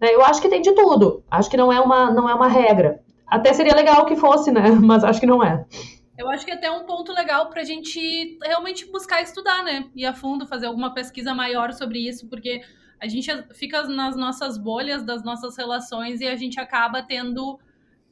[0.00, 0.14] Né?
[0.14, 1.22] Eu acho que tem de tudo.
[1.30, 3.00] Acho que não é uma, não é uma regra.
[3.26, 4.70] Até seria legal que fosse, né?
[4.80, 5.64] Mas acho que não é.
[6.18, 9.86] Eu acho que é até um ponto legal para a gente realmente buscar estudar, né?
[9.96, 12.60] Ir a fundo, fazer alguma pesquisa maior sobre isso, porque
[13.00, 17.58] a gente fica nas nossas bolhas das nossas relações e a gente acaba tendo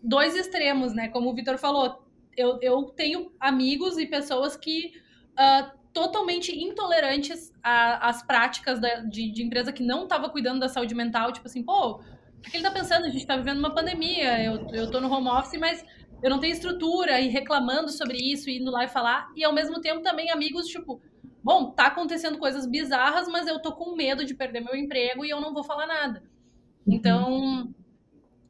[0.02, 1.08] dois extremos, né?
[1.08, 2.02] Como o Vitor falou,
[2.36, 4.92] eu, eu tenho amigos e pessoas que
[5.32, 10.94] uh, totalmente intolerantes às práticas da, de, de, empresa que não estava cuidando da saúde
[10.94, 13.04] mental, tipo assim, pô, o que ele tá pensando?
[13.04, 15.84] A gente tá vivendo uma pandemia, eu, eu tô no home office, mas
[16.22, 19.80] eu não tenho estrutura e reclamando sobre isso, indo lá e falar, e ao mesmo
[19.80, 21.00] tempo também amigos, tipo,
[21.42, 25.30] bom, tá acontecendo coisas bizarras, mas eu tô com medo de perder meu emprego e
[25.30, 26.22] eu não vou falar nada.
[26.86, 26.94] Uhum.
[26.94, 27.68] Então,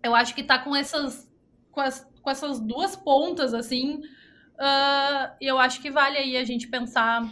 [0.03, 1.31] eu acho que tá com essas,
[1.71, 4.01] com, as, com essas duas pontas, assim,
[4.59, 7.29] uh, eu acho que vale aí a gente pensar.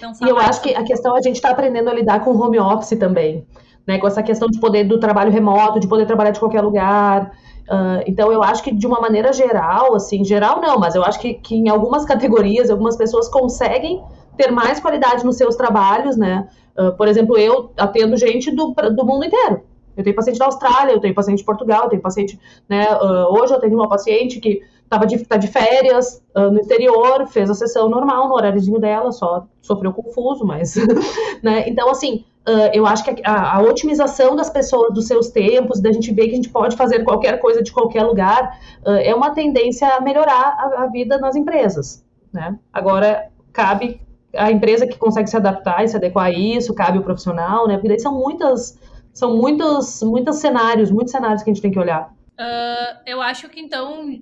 [0.00, 2.36] pensar e eu acho que a questão é a gente tá aprendendo a lidar com
[2.36, 3.46] home office também.
[3.86, 7.30] Né, com essa questão de poder do trabalho remoto, de poder trabalhar de qualquer lugar.
[7.68, 11.20] Uh, então, eu acho que de uma maneira geral, assim, geral não, mas eu acho
[11.20, 14.02] que, que em algumas categorias, algumas pessoas conseguem
[14.36, 16.48] ter mais qualidade nos seus trabalhos, né?
[16.76, 19.62] Uh, por exemplo, eu atendo gente do, do mundo inteiro.
[19.96, 22.86] Eu tenho paciente da Austrália, eu tenho paciente de Portugal, eu tenho paciente, né?
[22.96, 27.26] Uh, hoje eu tenho uma paciente que estava de, tá de férias uh, no exterior,
[27.26, 30.76] fez a sessão normal no horáriozinho dela, só sofreu confuso, mas,
[31.42, 31.66] né?
[31.66, 35.90] Então, assim, uh, eu acho que a, a, otimização das pessoas, dos seus tempos, da
[35.90, 39.88] gente ver que a gente pode fazer qualquer coisa de qualquer lugar, é uma tendência
[39.88, 42.58] a melhorar a, a vida nas empresas, né?
[42.70, 44.00] Agora, cabe
[44.36, 47.74] a empresa que consegue se adaptar e se adequar a isso, cabe o profissional, né?
[47.74, 48.78] Porque daí são muitas
[49.12, 52.12] São muitos, muitos cenários, muitos cenários que a gente tem que olhar.
[52.38, 54.20] Uh, eu acho que então,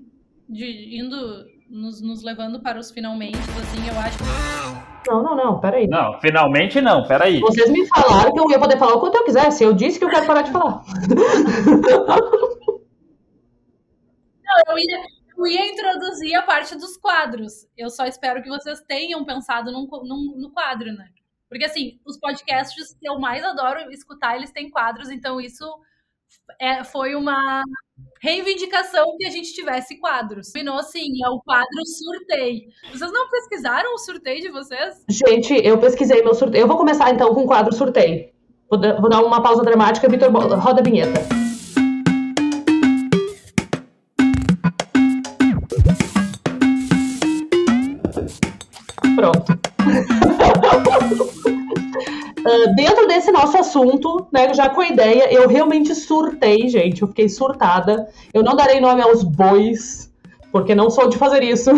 [0.49, 5.11] de, indo nos, nos, levando para os finalmente, assim, eu acho que...
[5.11, 5.89] Não, não, não, peraí.
[5.89, 7.41] Não, finalmente não, peraí.
[7.41, 9.65] Vocês me falaram que eu ia poder falar o quanto eu quisesse.
[9.65, 10.83] Eu disse que eu quero parar de falar.
[14.45, 14.99] Não, eu ia,
[15.37, 17.67] eu ia introduzir a parte dos quadros.
[17.77, 21.09] Eu só espero que vocês tenham pensado num, num, no quadro, né?
[21.49, 25.65] Porque, assim, os podcasts que eu mais adoro escutar, eles têm quadros, então isso
[26.61, 27.63] é, foi uma
[28.21, 30.49] reivindicação que a gente tivesse quadros.
[30.49, 32.63] Combinou sim, é o quadro sorteio.
[32.91, 35.05] Vocês não pesquisaram o sorteio de vocês?
[35.09, 36.63] Gente, eu pesquisei meu sorteio.
[36.63, 38.33] Eu vou começar então com o quadro sorteio.
[38.69, 41.21] Vou, dar uma pausa dramática, Vitor, roda a vinheta.
[49.15, 49.53] Pronto.
[52.41, 57.03] Uh, dentro desse nosso assunto, né, já com a ideia, eu realmente surtei, gente.
[57.03, 58.09] Eu fiquei surtada.
[58.33, 60.13] Eu não darei nome aos bois,
[60.53, 61.71] porque não sou de fazer isso.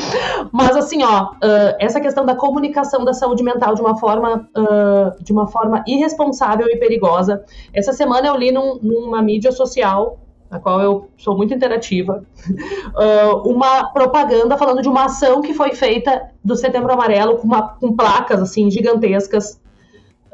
[0.52, 5.22] Mas assim, ó, uh, essa questão da comunicação da saúde mental de uma forma, uh,
[5.22, 7.42] de uma forma irresponsável e perigosa.
[7.72, 10.18] Essa semana eu li num, numa mídia social
[10.50, 15.74] na qual eu sou muito interativa, uh, uma propaganda falando de uma ação que foi
[15.74, 19.60] feita do Setembro Amarelo com, uma, com placas assim gigantescas.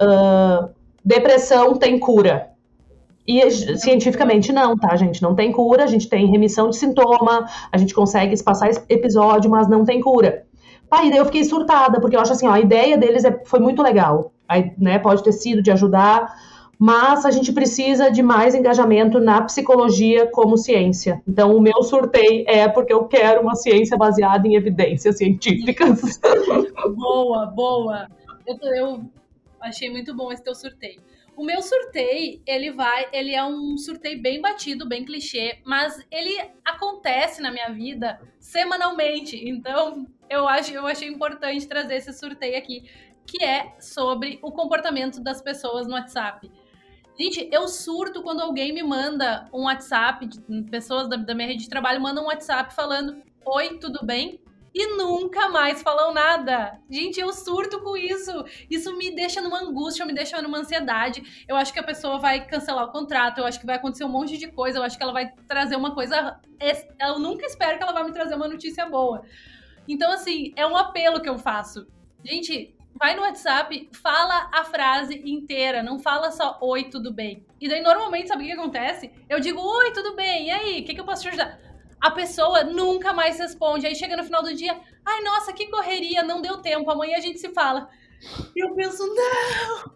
[0.01, 0.69] Uh,
[1.05, 2.51] depressão tem cura.
[3.27, 5.23] E cientificamente não, tá, gente?
[5.23, 9.67] Não tem cura, a gente tem remissão de sintoma, a gente consegue espaçar episódio, mas
[9.67, 10.45] não tem cura.
[10.91, 13.61] Pai, daí eu fiquei surtada, porque eu acho assim, ó, a ideia deles é, foi
[13.61, 14.33] muito legal.
[14.47, 16.35] Aí, né, pode ter sido de ajudar
[16.79, 21.23] mas a gente precisa de mais engajamento na psicologia como ciência.
[21.27, 26.21] Então, o meu sorteio é porque eu quero uma ciência baseada em evidências científicas.
[26.95, 28.09] Boa, boa.
[28.47, 29.11] Eu, eu
[29.61, 31.01] achei muito bom esse teu sorteio.
[31.37, 36.39] O meu sorteio, ele vai, ele é um sorteio bem batido, bem clichê, mas ele
[36.65, 39.37] acontece na minha vida semanalmente.
[39.49, 42.85] Então, eu acho, eu achei importante trazer esse sorteio aqui,
[43.27, 46.51] que é sobre o comportamento das pessoas no WhatsApp.
[47.19, 50.29] Gente, eu surto quando alguém me manda um WhatsApp,
[50.71, 54.41] pessoas da, da minha rede de trabalho mandam um WhatsApp falando: Oi, tudo bem?
[54.75, 56.81] e nunca mais falam nada.
[56.91, 58.33] Gente, eu surto com isso.
[58.69, 61.45] Isso me deixa numa angústia, me deixa numa ansiedade.
[61.47, 64.09] Eu acho que a pessoa vai cancelar o contrato, eu acho que vai acontecer um
[64.09, 66.41] monte de coisa, eu acho que ela vai trazer uma coisa.
[67.01, 69.23] Eu nunca espero que ela vai me trazer uma notícia boa.
[69.87, 71.87] Então, assim, é um apelo que eu faço.
[72.25, 77.45] Gente, vai no WhatsApp, fala a frase inteira, não fala só oi, tudo bem.
[77.61, 79.11] E daí, normalmente, sabe o que acontece?
[79.29, 81.59] Eu digo, oi, tudo bem, e aí, o que, que eu posso te ajudar?
[82.01, 83.87] A pessoa nunca mais responde.
[83.87, 87.21] Aí chega no final do dia, ai, nossa, que correria, não deu tempo, amanhã a
[87.21, 87.89] gente se fala.
[88.55, 89.95] E eu penso, não,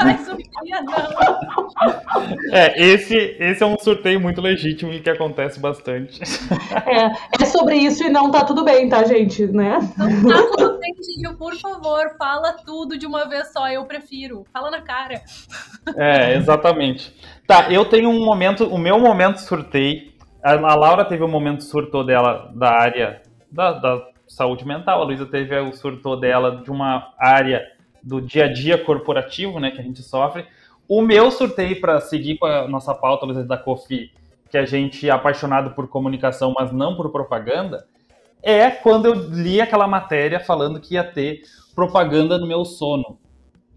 [0.00, 2.28] mais um dia não.
[2.52, 6.20] É, esse, esse é um sorteio muito legítimo e que acontece bastante.
[6.86, 9.46] É, é sobre isso e não tá tudo bem, tá, gente?
[9.46, 9.78] Né?
[9.96, 14.44] Não tá tudo bem, Gil, por favor, fala tudo de uma vez só, eu prefiro.
[14.52, 15.20] Fala na cara.
[15.96, 17.14] É, exatamente.
[17.46, 20.12] Tá, eu tenho um momento, o meu momento sorteio.
[20.42, 25.04] A, a Laura teve um momento surtou dela da área da, da saúde mental, a
[25.04, 27.66] Luísa teve o surto dela de uma área
[28.02, 30.46] do dia a dia corporativo, né, que a gente sofre.
[30.86, 34.12] O meu sorteio para seguir com a nossa pauta, Luísa da Cofi,
[34.50, 37.86] que a gente é apaixonado por comunicação, mas não por propaganda,
[38.42, 41.42] é quando eu li aquela matéria falando que ia ter
[41.74, 43.18] propaganda no meu sono.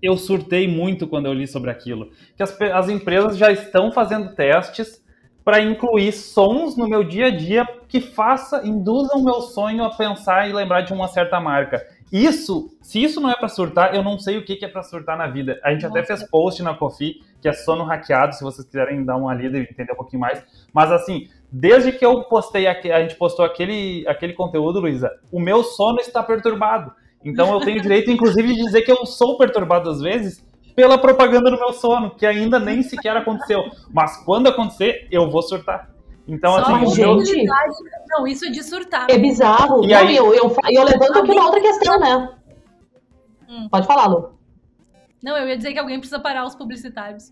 [0.01, 2.09] Eu surtei muito quando eu li sobre aquilo.
[2.35, 5.00] Que as, as empresas já estão fazendo testes
[5.43, 9.89] para incluir sons no meu dia a dia que faça, induzam o meu sonho a
[9.89, 11.85] pensar e lembrar de uma certa marca.
[12.11, 14.83] Isso, se isso não é para surtar, eu não sei o que, que é para
[14.83, 15.59] surtar na vida.
[15.63, 15.97] A gente Nossa.
[15.97, 19.57] até fez post na Coffee, que é sono hackeado, se vocês quiserem dar uma lida
[19.57, 20.43] e entender um pouquinho mais.
[20.73, 25.63] Mas assim, desde que eu postei, a gente postou aquele, aquele conteúdo, Luísa, o meu
[25.63, 26.91] sono está perturbado.
[27.23, 31.49] Então eu tenho direito, inclusive, de dizer que eu sou perturbado às vezes, pela propaganda
[31.51, 33.63] no meu sono, que ainda nem sequer aconteceu.
[33.89, 35.89] Mas quando acontecer, eu vou surtar.
[36.27, 37.45] Então, Só assim, gente,
[38.09, 39.07] não, isso é de surtar.
[39.09, 39.83] É bizarro.
[39.83, 40.15] E não, aí...
[40.15, 42.29] eu, eu, eu levanto aqui uma outra questão, né?
[43.49, 43.67] Hum.
[43.69, 44.41] Pode falar, Lu.
[45.21, 47.31] Não, eu ia dizer que alguém precisa parar os publicitários.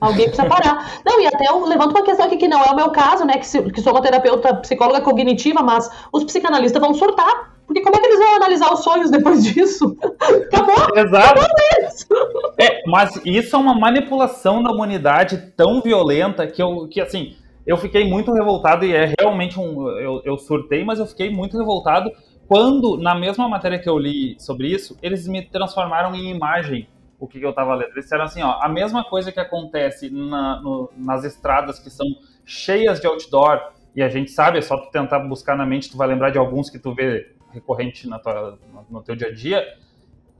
[0.00, 1.00] Alguém precisa parar.
[1.06, 3.34] Não, e até eu levanto uma questão aqui que não é o meu caso, né?
[3.38, 7.57] Que, que sou uma terapeuta psicóloga cognitiva, mas os psicanalistas vão surtar.
[7.68, 9.94] Porque como é que eles vão analisar os sonhos depois disso?
[10.00, 10.96] Acabou!
[10.96, 11.38] Exato!
[11.38, 17.36] Acabou é, mas isso é uma manipulação da humanidade tão violenta que eu, que assim,
[17.66, 19.88] eu fiquei muito revoltado e é realmente um.
[19.90, 22.10] Eu, eu surtei, mas eu fiquei muito revoltado
[22.48, 26.88] quando, na mesma matéria que eu li sobre isso, eles me transformaram em imagem
[27.20, 27.90] o que, que eu estava lendo.
[27.90, 32.06] Eles disseram assim, ó, a mesma coisa que acontece na, no, nas estradas que são
[32.46, 33.60] cheias de outdoor,
[33.94, 36.38] e a gente sabe, é só tu tentar buscar na mente, tu vai lembrar de
[36.38, 38.58] alguns que tu vê recorrente na tua,
[38.90, 39.64] no teu dia a dia,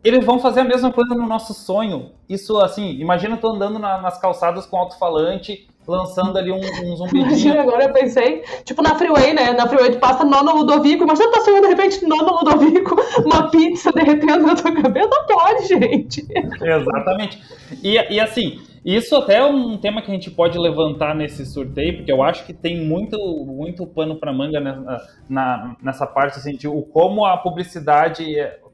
[0.03, 2.13] eles vão fazer a mesma coisa no nosso sonho.
[2.29, 7.27] Isso, assim, imagina tu andando na, nas calçadas com alto-falante, lançando ali um, um zumbidinho.
[7.27, 9.53] Imagina, agora eu pensei, tipo na Freeway, né?
[9.53, 12.95] Na Freeway tu passa nono Ludovico, imagina tu tá sonhando de repente nono Ludovico,
[13.25, 15.09] uma pizza derretendo na tua cabeça.
[15.09, 16.27] Não pode, gente.
[16.61, 17.43] Exatamente.
[17.83, 21.97] E, e assim, isso até é um tema que a gente pode levantar nesse sorteio,
[21.97, 26.57] porque eu acho que tem muito, muito pano para manga nessa, na, nessa parte, assim,
[26.57, 28.25] de como a publicidade.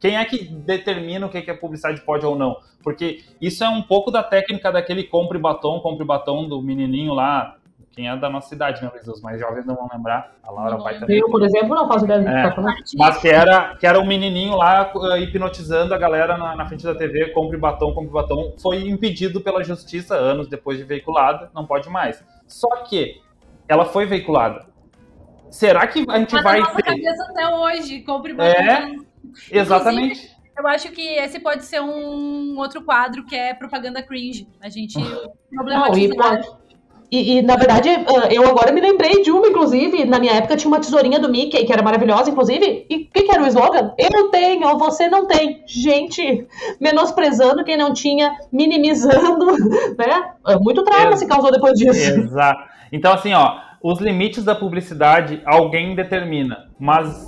[0.01, 2.57] Quem é que determina o que, que a publicidade pode ou não?
[2.83, 7.57] Porque isso é um pouco da técnica daquele compre batom, compre batom do menininho lá,
[7.95, 9.07] quem é da nossa cidade, né, Luiz?
[9.07, 10.33] Os mais jovens não vão lembrar.
[10.43, 11.19] A Laura vai também.
[11.19, 12.43] Eu, por exemplo, não faço ideia do que É.
[12.43, 12.75] tá falando.
[12.97, 16.85] Mas que era, que era um menininho lá uh, hipnotizando a galera na, na frente
[16.85, 18.55] da TV, compre batom, compre batom.
[18.61, 22.23] Foi impedido pela justiça anos depois de veiculada, não pode mais.
[22.47, 23.21] Só que
[23.69, 24.67] ela foi veiculada.
[25.51, 26.83] Será que a gente Mas vai na nossa ter?
[26.83, 28.35] cabeça até hoje, compre É.
[28.35, 29.05] batom.
[29.51, 30.35] Exatamente.
[30.57, 34.47] Eu acho que esse pode ser um outro quadro que é propaganda cringe.
[34.63, 36.15] A gente Não, e, problematiza.
[36.15, 36.64] pode-
[37.15, 40.57] e, e, na verdade, ah, eu agora me lembrei de uma, inclusive, na minha época
[40.57, 42.87] tinha uma tesourinha do Mickey, que era maravilhosa, inclusive.
[42.91, 43.93] E o que, que era o slogan?
[43.97, 45.63] Eu tenho, você não tem.
[45.67, 46.47] Gente,
[46.81, 49.47] menosprezando quem não tinha, minimizando,
[49.97, 50.33] né?
[50.49, 52.21] É Muito trauma Ex- se causou depois disso.
[52.21, 52.63] Exato.
[52.93, 57.27] Então, assim, ó, os limites da publicidade alguém determina, mas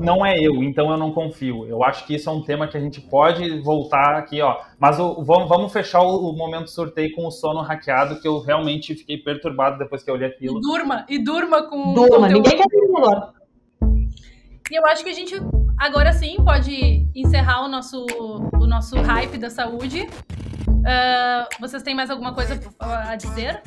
[0.00, 1.66] não é eu, então eu não confio.
[1.66, 4.56] Eu acho que isso é um tema que a gente pode voltar aqui, ó.
[4.78, 8.40] Mas o- vamos, vamos fechar o, o momento sorteio com o sono hackeado, que eu
[8.40, 10.60] realmente fiquei perturbado depois que eu olhei E aquilo.
[10.60, 12.32] durma, e durma com Durma, conteúdo.
[12.34, 13.32] ninguém quer dormir agora.
[14.70, 15.34] E eu acho que a gente
[15.78, 18.06] agora sim pode encerrar o nosso,
[18.60, 20.06] o nosso hype da saúde.
[20.86, 23.62] Ah, vocês têm mais alguma coisa a dizer?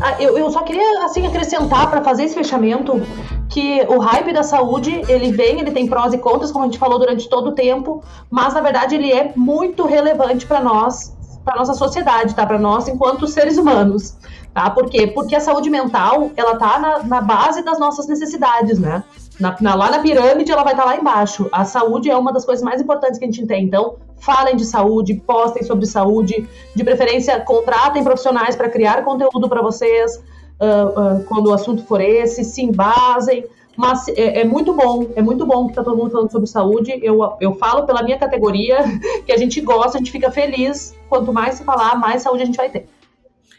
[0.00, 3.00] Ah, eu, eu só queria assim acrescentar para fazer esse fechamento
[3.48, 6.78] que o hype da saúde ele vem, ele tem prós e contras, como a gente
[6.78, 11.56] falou durante todo o tempo, mas na verdade ele é muito relevante para nós, para
[11.56, 12.46] nossa sociedade, tá?
[12.46, 14.16] Para nós enquanto seres humanos,
[14.54, 14.70] tá?
[14.70, 15.08] Por quê?
[15.08, 19.02] Porque a saúde mental ela tá na, na base das nossas necessidades, né?
[19.40, 21.48] Na, na- lá na pirâmide ela vai estar lá embaixo.
[21.50, 23.64] A saúde é uma das coisas mais importantes que a gente tem.
[23.64, 29.60] Então, falem de saúde, postem sobre saúde, de preferência contratem profissionais para criar conteúdo para
[29.60, 30.22] vocês
[30.60, 33.44] ah, ah, quando o assunto for esse, se embasem.
[33.76, 37.00] Mas é, é muito bom, é muito bom que tá todo mundo falando sobre saúde.
[37.02, 38.78] Eu, eu falo pela minha categoria
[39.26, 40.94] que a gente gosta, a gente fica feliz.
[41.08, 42.88] Quanto mais se falar, mais saúde a gente vai ter.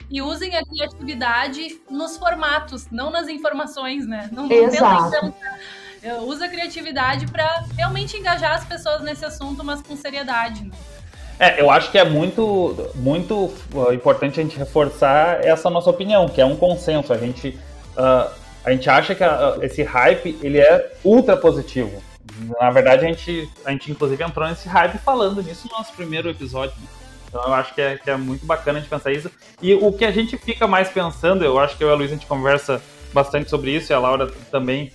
[0.10, 4.30] E usem a criatividade nos formatos, não nas informações, né?
[4.32, 5.12] Não, não Exato.
[5.12, 5.34] tentem
[6.26, 10.64] uso a criatividade para realmente engajar as pessoas nesse assunto, mas com seriedade.
[10.66, 10.72] Né?
[11.40, 16.28] É, eu acho que é muito, muito uh, importante a gente reforçar essa nossa opinião,
[16.28, 17.12] que é um consenso.
[17.12, 17.60] A gente,
[17.98, 18.32] uh,
[18.64, 22.02] a gente acha que uh, esse hype ele é ultra positivo.
[22.60, 26.30] Na verdade, a gente, a gente inclusive entrou nesse hype falando nisso no nosso primeiro
[26.30, 26.76] episódio.
[26.80, 26.88] né?
[27.28, 29.30] Então eu acho que é, que é muito bacana a gente pensar isso.
[29.62, 32.14] E o que a gente fica mais pensando, eu acho que eu e a Luísa
[32.14, 32.82] a gente conversa
[33.12, 34.92] bastante sobre isso, e a Laura também,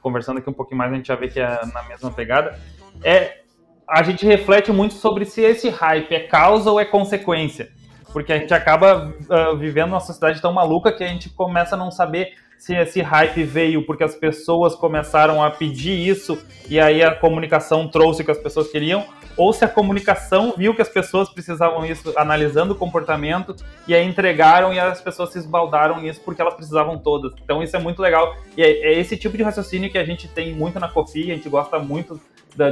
[0.00, 2.58] conversando aqui um pouquinho mais, a gente já vê que é na mesma pegada,
[3.02, 3.40] é
[3.88, 7.68] a gente reflete muito sobre se esse hype é causa ou é consequência.
[8.12, 11.78] Porque a gente acaba ah, vivendo numa sociedade tão maluca que a gente começa a
[11.78, 16.38] não saber se esse hype veio porque as pessoas começaram a pedir isso
[16.68, 19.04] e aí a comunicação trouxe o que as pessoas queriam,
[19.40, 23.56] ou se a comunicação viu que as pessoas precisavam isso, analisando o comportamento,
[23.88, 27.32] e aí entregaram e as pessoas se esbaldaram nisso porque elas precisavam todas.
[27.42, 28.36] Então isso é muito legal.
[28.54, 31.34] E é, é esse tipo de raciocínio que a gente tem muito na Cofi, a
[31.34, 32.20] gente gosta muito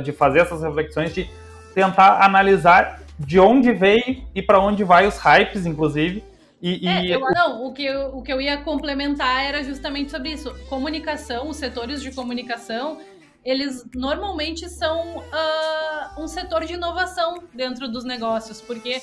[0.05, 1.31] de fazer essas reflexões, de
[1.75, 6.23] tentar analisar de onde veio e para onde vai os hypes, inclusive.
[6.61, 10.11] E, É, e- eu- não, o que, eu, o que eu ia complementar era justamente
[10.11, 10.53] sobre isso.
[10.69, 12.99] Comunicação, os setores de comunicação,
[13.45, 19.01] eles normalmente são ah, um setor de inovação dentro dos negócios, porque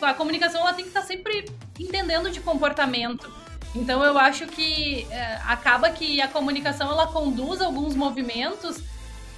[0.00, 1.44] a comunicação ela tem que estar sempre
[1.78, 3.30] entendendo de comportamento.
[3.74, 8.80] Então eu acho que eh, acaba que a comunicação ela conduz alguns movimentos,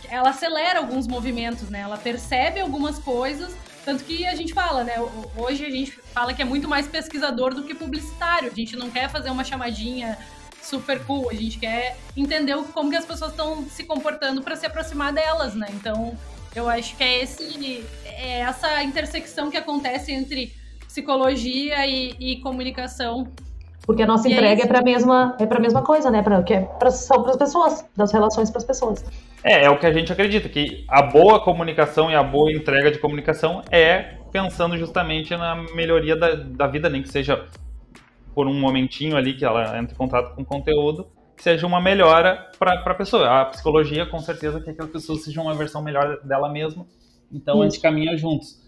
[0.09, 1.81] ela acelera alguns movimentos, né?
[1.81, 3.55] Ela percebe algumas coisas
[3.85, 4.99] tanto que a gente fala, né?
[5.01, 8.51] ho- Hoje a gente fala que é muito mais pesquisador do que publicitário.
[8.51, 10.19] A gente não quer fazer uma chamadinha
[10.67, 14.57] super cool, a gente quer entender o- como que as pessoas estão se comportando para
[14.57, 15.67] se aproximar delas, né?
[15.75, 16.17] Então,
[16.55, 20.53] eu acho que é esse é essa intersecção que acontece entre
[20.87, 23.29] psicologia e, e comunicação.
[23.87, 24.69] Porque a nossa E é entrega é, isso.
[24.69, 26.21] para a mesma, é pra mesma coisa, né?
[26.23, 29.05] Pra, que é pra, são para as pessoas, das relações para as pessoas.
[29.45, 32.91] É, é o que a gente acredita, que a boa comunicação e a boa entrega
[32.91, 37.47] de comunicação é pensando justamente na melhoria da, da vida, nem que seja
[38.37, 41.81] por um momentinho ali que ela entra em contato com o conteúdo, que seja uma
[41.81, 43.41] melhora para a pessoa.
[43.41, 46.87] A psicologia, com certeza, quer que a pessoa seja uma versão melhor dela mesma.
[47.33, 48.63] Então, a gente caminha juntos.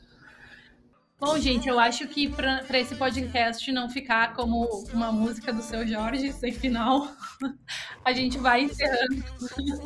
[1.20, 5.86] Bom, gente, eu acho que para esse podcast não ficar como uma música do seu
[5.86, 7.06] Jorge, sem final,
[8.02, 9.22] a gente vai encerrando.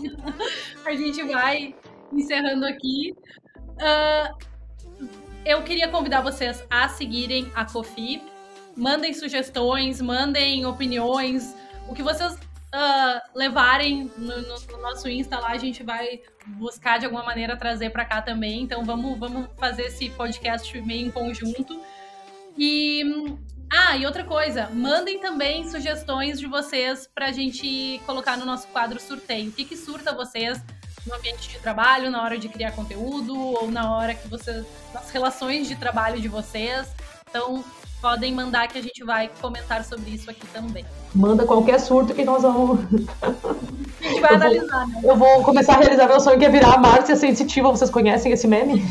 [0.86, 1.74] a gente vai
[2.12, 3.16] encerrando aqui.
[3.58, 4.46] Uh,
[5.44, 8.22] eu queria convidar vocês a seguirem a Kofi.
[8.76, 11.54] Mandem sugestões, mandem opiniões,
[11.88, 16.98] o que vocês uh, levarem no, no, no, nosso Insta lá, a gente vai buscar
[16.98, 18.62] de alguma maneira trazer para cá também.
[18.62, 21.80] Então vamos, vamos fazer esse podcast meio em conjunto.
[22.56, 23.02] E
[23.74, 28.68] ah, e outra coisa, mandem também sugestões de vocês para a gente colocar no nosso
[28.68, 29.48] quadro sorteio.
[29.48, 30.62] O que, que surta vocês
[31.06, 34.66] no ambiente de trabalho, na hora de criar conteúdo, ou na hora que vocês.
[34.92, 36.94] nas relações de trabalho de vocês.
[37.30, 37.64] Então,
[38.02, 40.84] podem mandar que a gente vai comentar sobre isso aqui também.
[41.14, 42.80] Manda qualquer surto que nós vamos.
[42.82, 45.00] A gente vai eu analisar, vou, né?
[45.04, 47.70] Eu vou começar a realizar meu sonho que é virar a Márcia Sensitiva.
[47.70, 48.82] Vocês conhecem esse meme?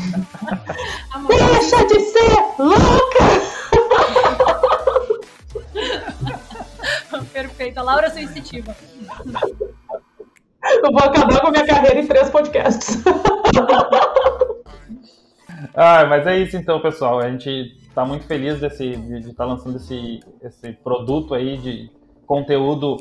[1.28, 3.52] Deixa de ser louca!
[7.32, 8.74] Perfeita, Laura Sensitiva.
[10.82, 12.98] Eu vou acabar com a minha carreira em três podcasts.
[15.74, 17.20] ah, mas é isso então, pessoal.
[17.20, 21.90] A gente está muito feliz desse, de estar tá lançando esse, esse produto aí de
[22.26, 22.96] conteúdo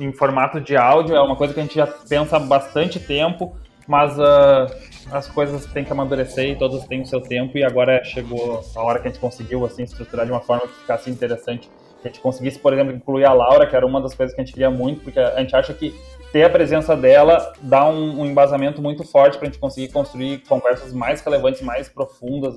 [0.00, 1.14] em formato de áudio.
[1.14, 3.54] É uma coisa que a gente já pensa há bastante tempo,
[3.86, 4.66] mas uh,
[5.12, 7.58] as coisas têm que amadurecer e todas têm o seu tempo.
[7.58, 10.74] E agora chegou a hora que a gente conseguiu assim estruturar de uma forma que
[10.80, 11.70] ficasse interessante.
[12.00, 14.40] Que a gente conseguisse, por exemplo, incluir a Laura, que era uma das coisas que
[14.40, 15.94] a gente queria muito, porque a gente acha que
[16.34, 20.38] ter a presença dela dá um, um embasamento muito forte para a gente conseguir construir
[20.38, 22.56] conversas mais relevantes, mais profundas,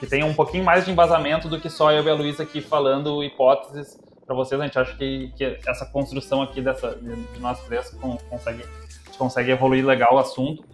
[0.00, 2.60] que tenha um pouquinho mais de embasamento do que só eu e a Luísa aqui
[2.60, 3.96] falando hipóteses
[4.26, 4.60] para vocês.
[4.60, 7.96] A gente acha que, que essa construção aqui dessa, de nós três
[8.28, 8.64] consegue,
[9.16, 10.64] consegue evoluir legal o assunto.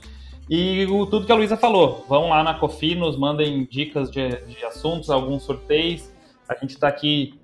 [0.49, 4.31] E o, tudo que a Luísa falou, vão lá na Cofi, nos mandem dicas de,
[4.47, 6.11] de assuntos, alguns sorteios.
[6.49, 7.39] A gente está aqui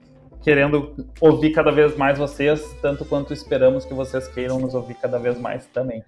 [0.49, 5.19] querendo ouvir cada vez mais vocês, tanto quanto esperamos que vocês queiram nos ouvir cada
[5.19, 6.03] vez mais também.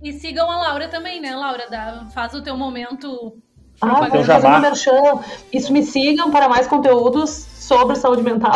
[0.00, 1.66] E sigam a Laura também, né, Laura?
[1.68, 3.36] Dá, faz o teu momento
[3.80, 5.18] ah, vou fazer um merchan.
[5.52, 8.52] Isso me sigam para mais conteúdos sobre saúde mental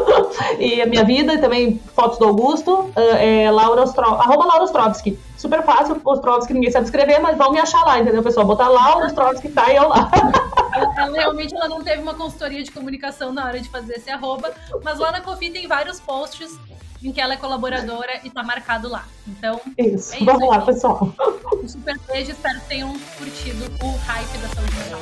[0.58, 2.90] e a minha vida e também fotos do Augusto.
[2.96, 4.06] É Laura Ostro...
[4.06, 5.18] arroba Laura Ostrovski.
[5.36, 8.46] Super fácil, Ostrovski ninguém sabe escrever, mas vão me achar lá, entendeu, pessoal?
[8.46, 10.10] Botar Laura Ostrovski, tá eu lá.
[10.76, 14.54] ela, realmente ela não teve uma consultoria de comunicação na hora de fazer esse arroba,
[14.82, 16.58] mas lá na Cofi tem vários posts
[17.02, 19.04] em que ela é colaboradora e tá marcado lá.
[19.26, 20.14] Então, isso.
[20.14, 20.50] É isso vamos aqui.
[20.50, 21.14] lá, pessoal.
[21.62, 25.00] Um super beijo, espero que tenham curtido o hype da saúde mental.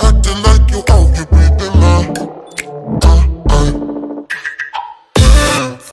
[0.00, 2.37] Acting like you owe you breathing my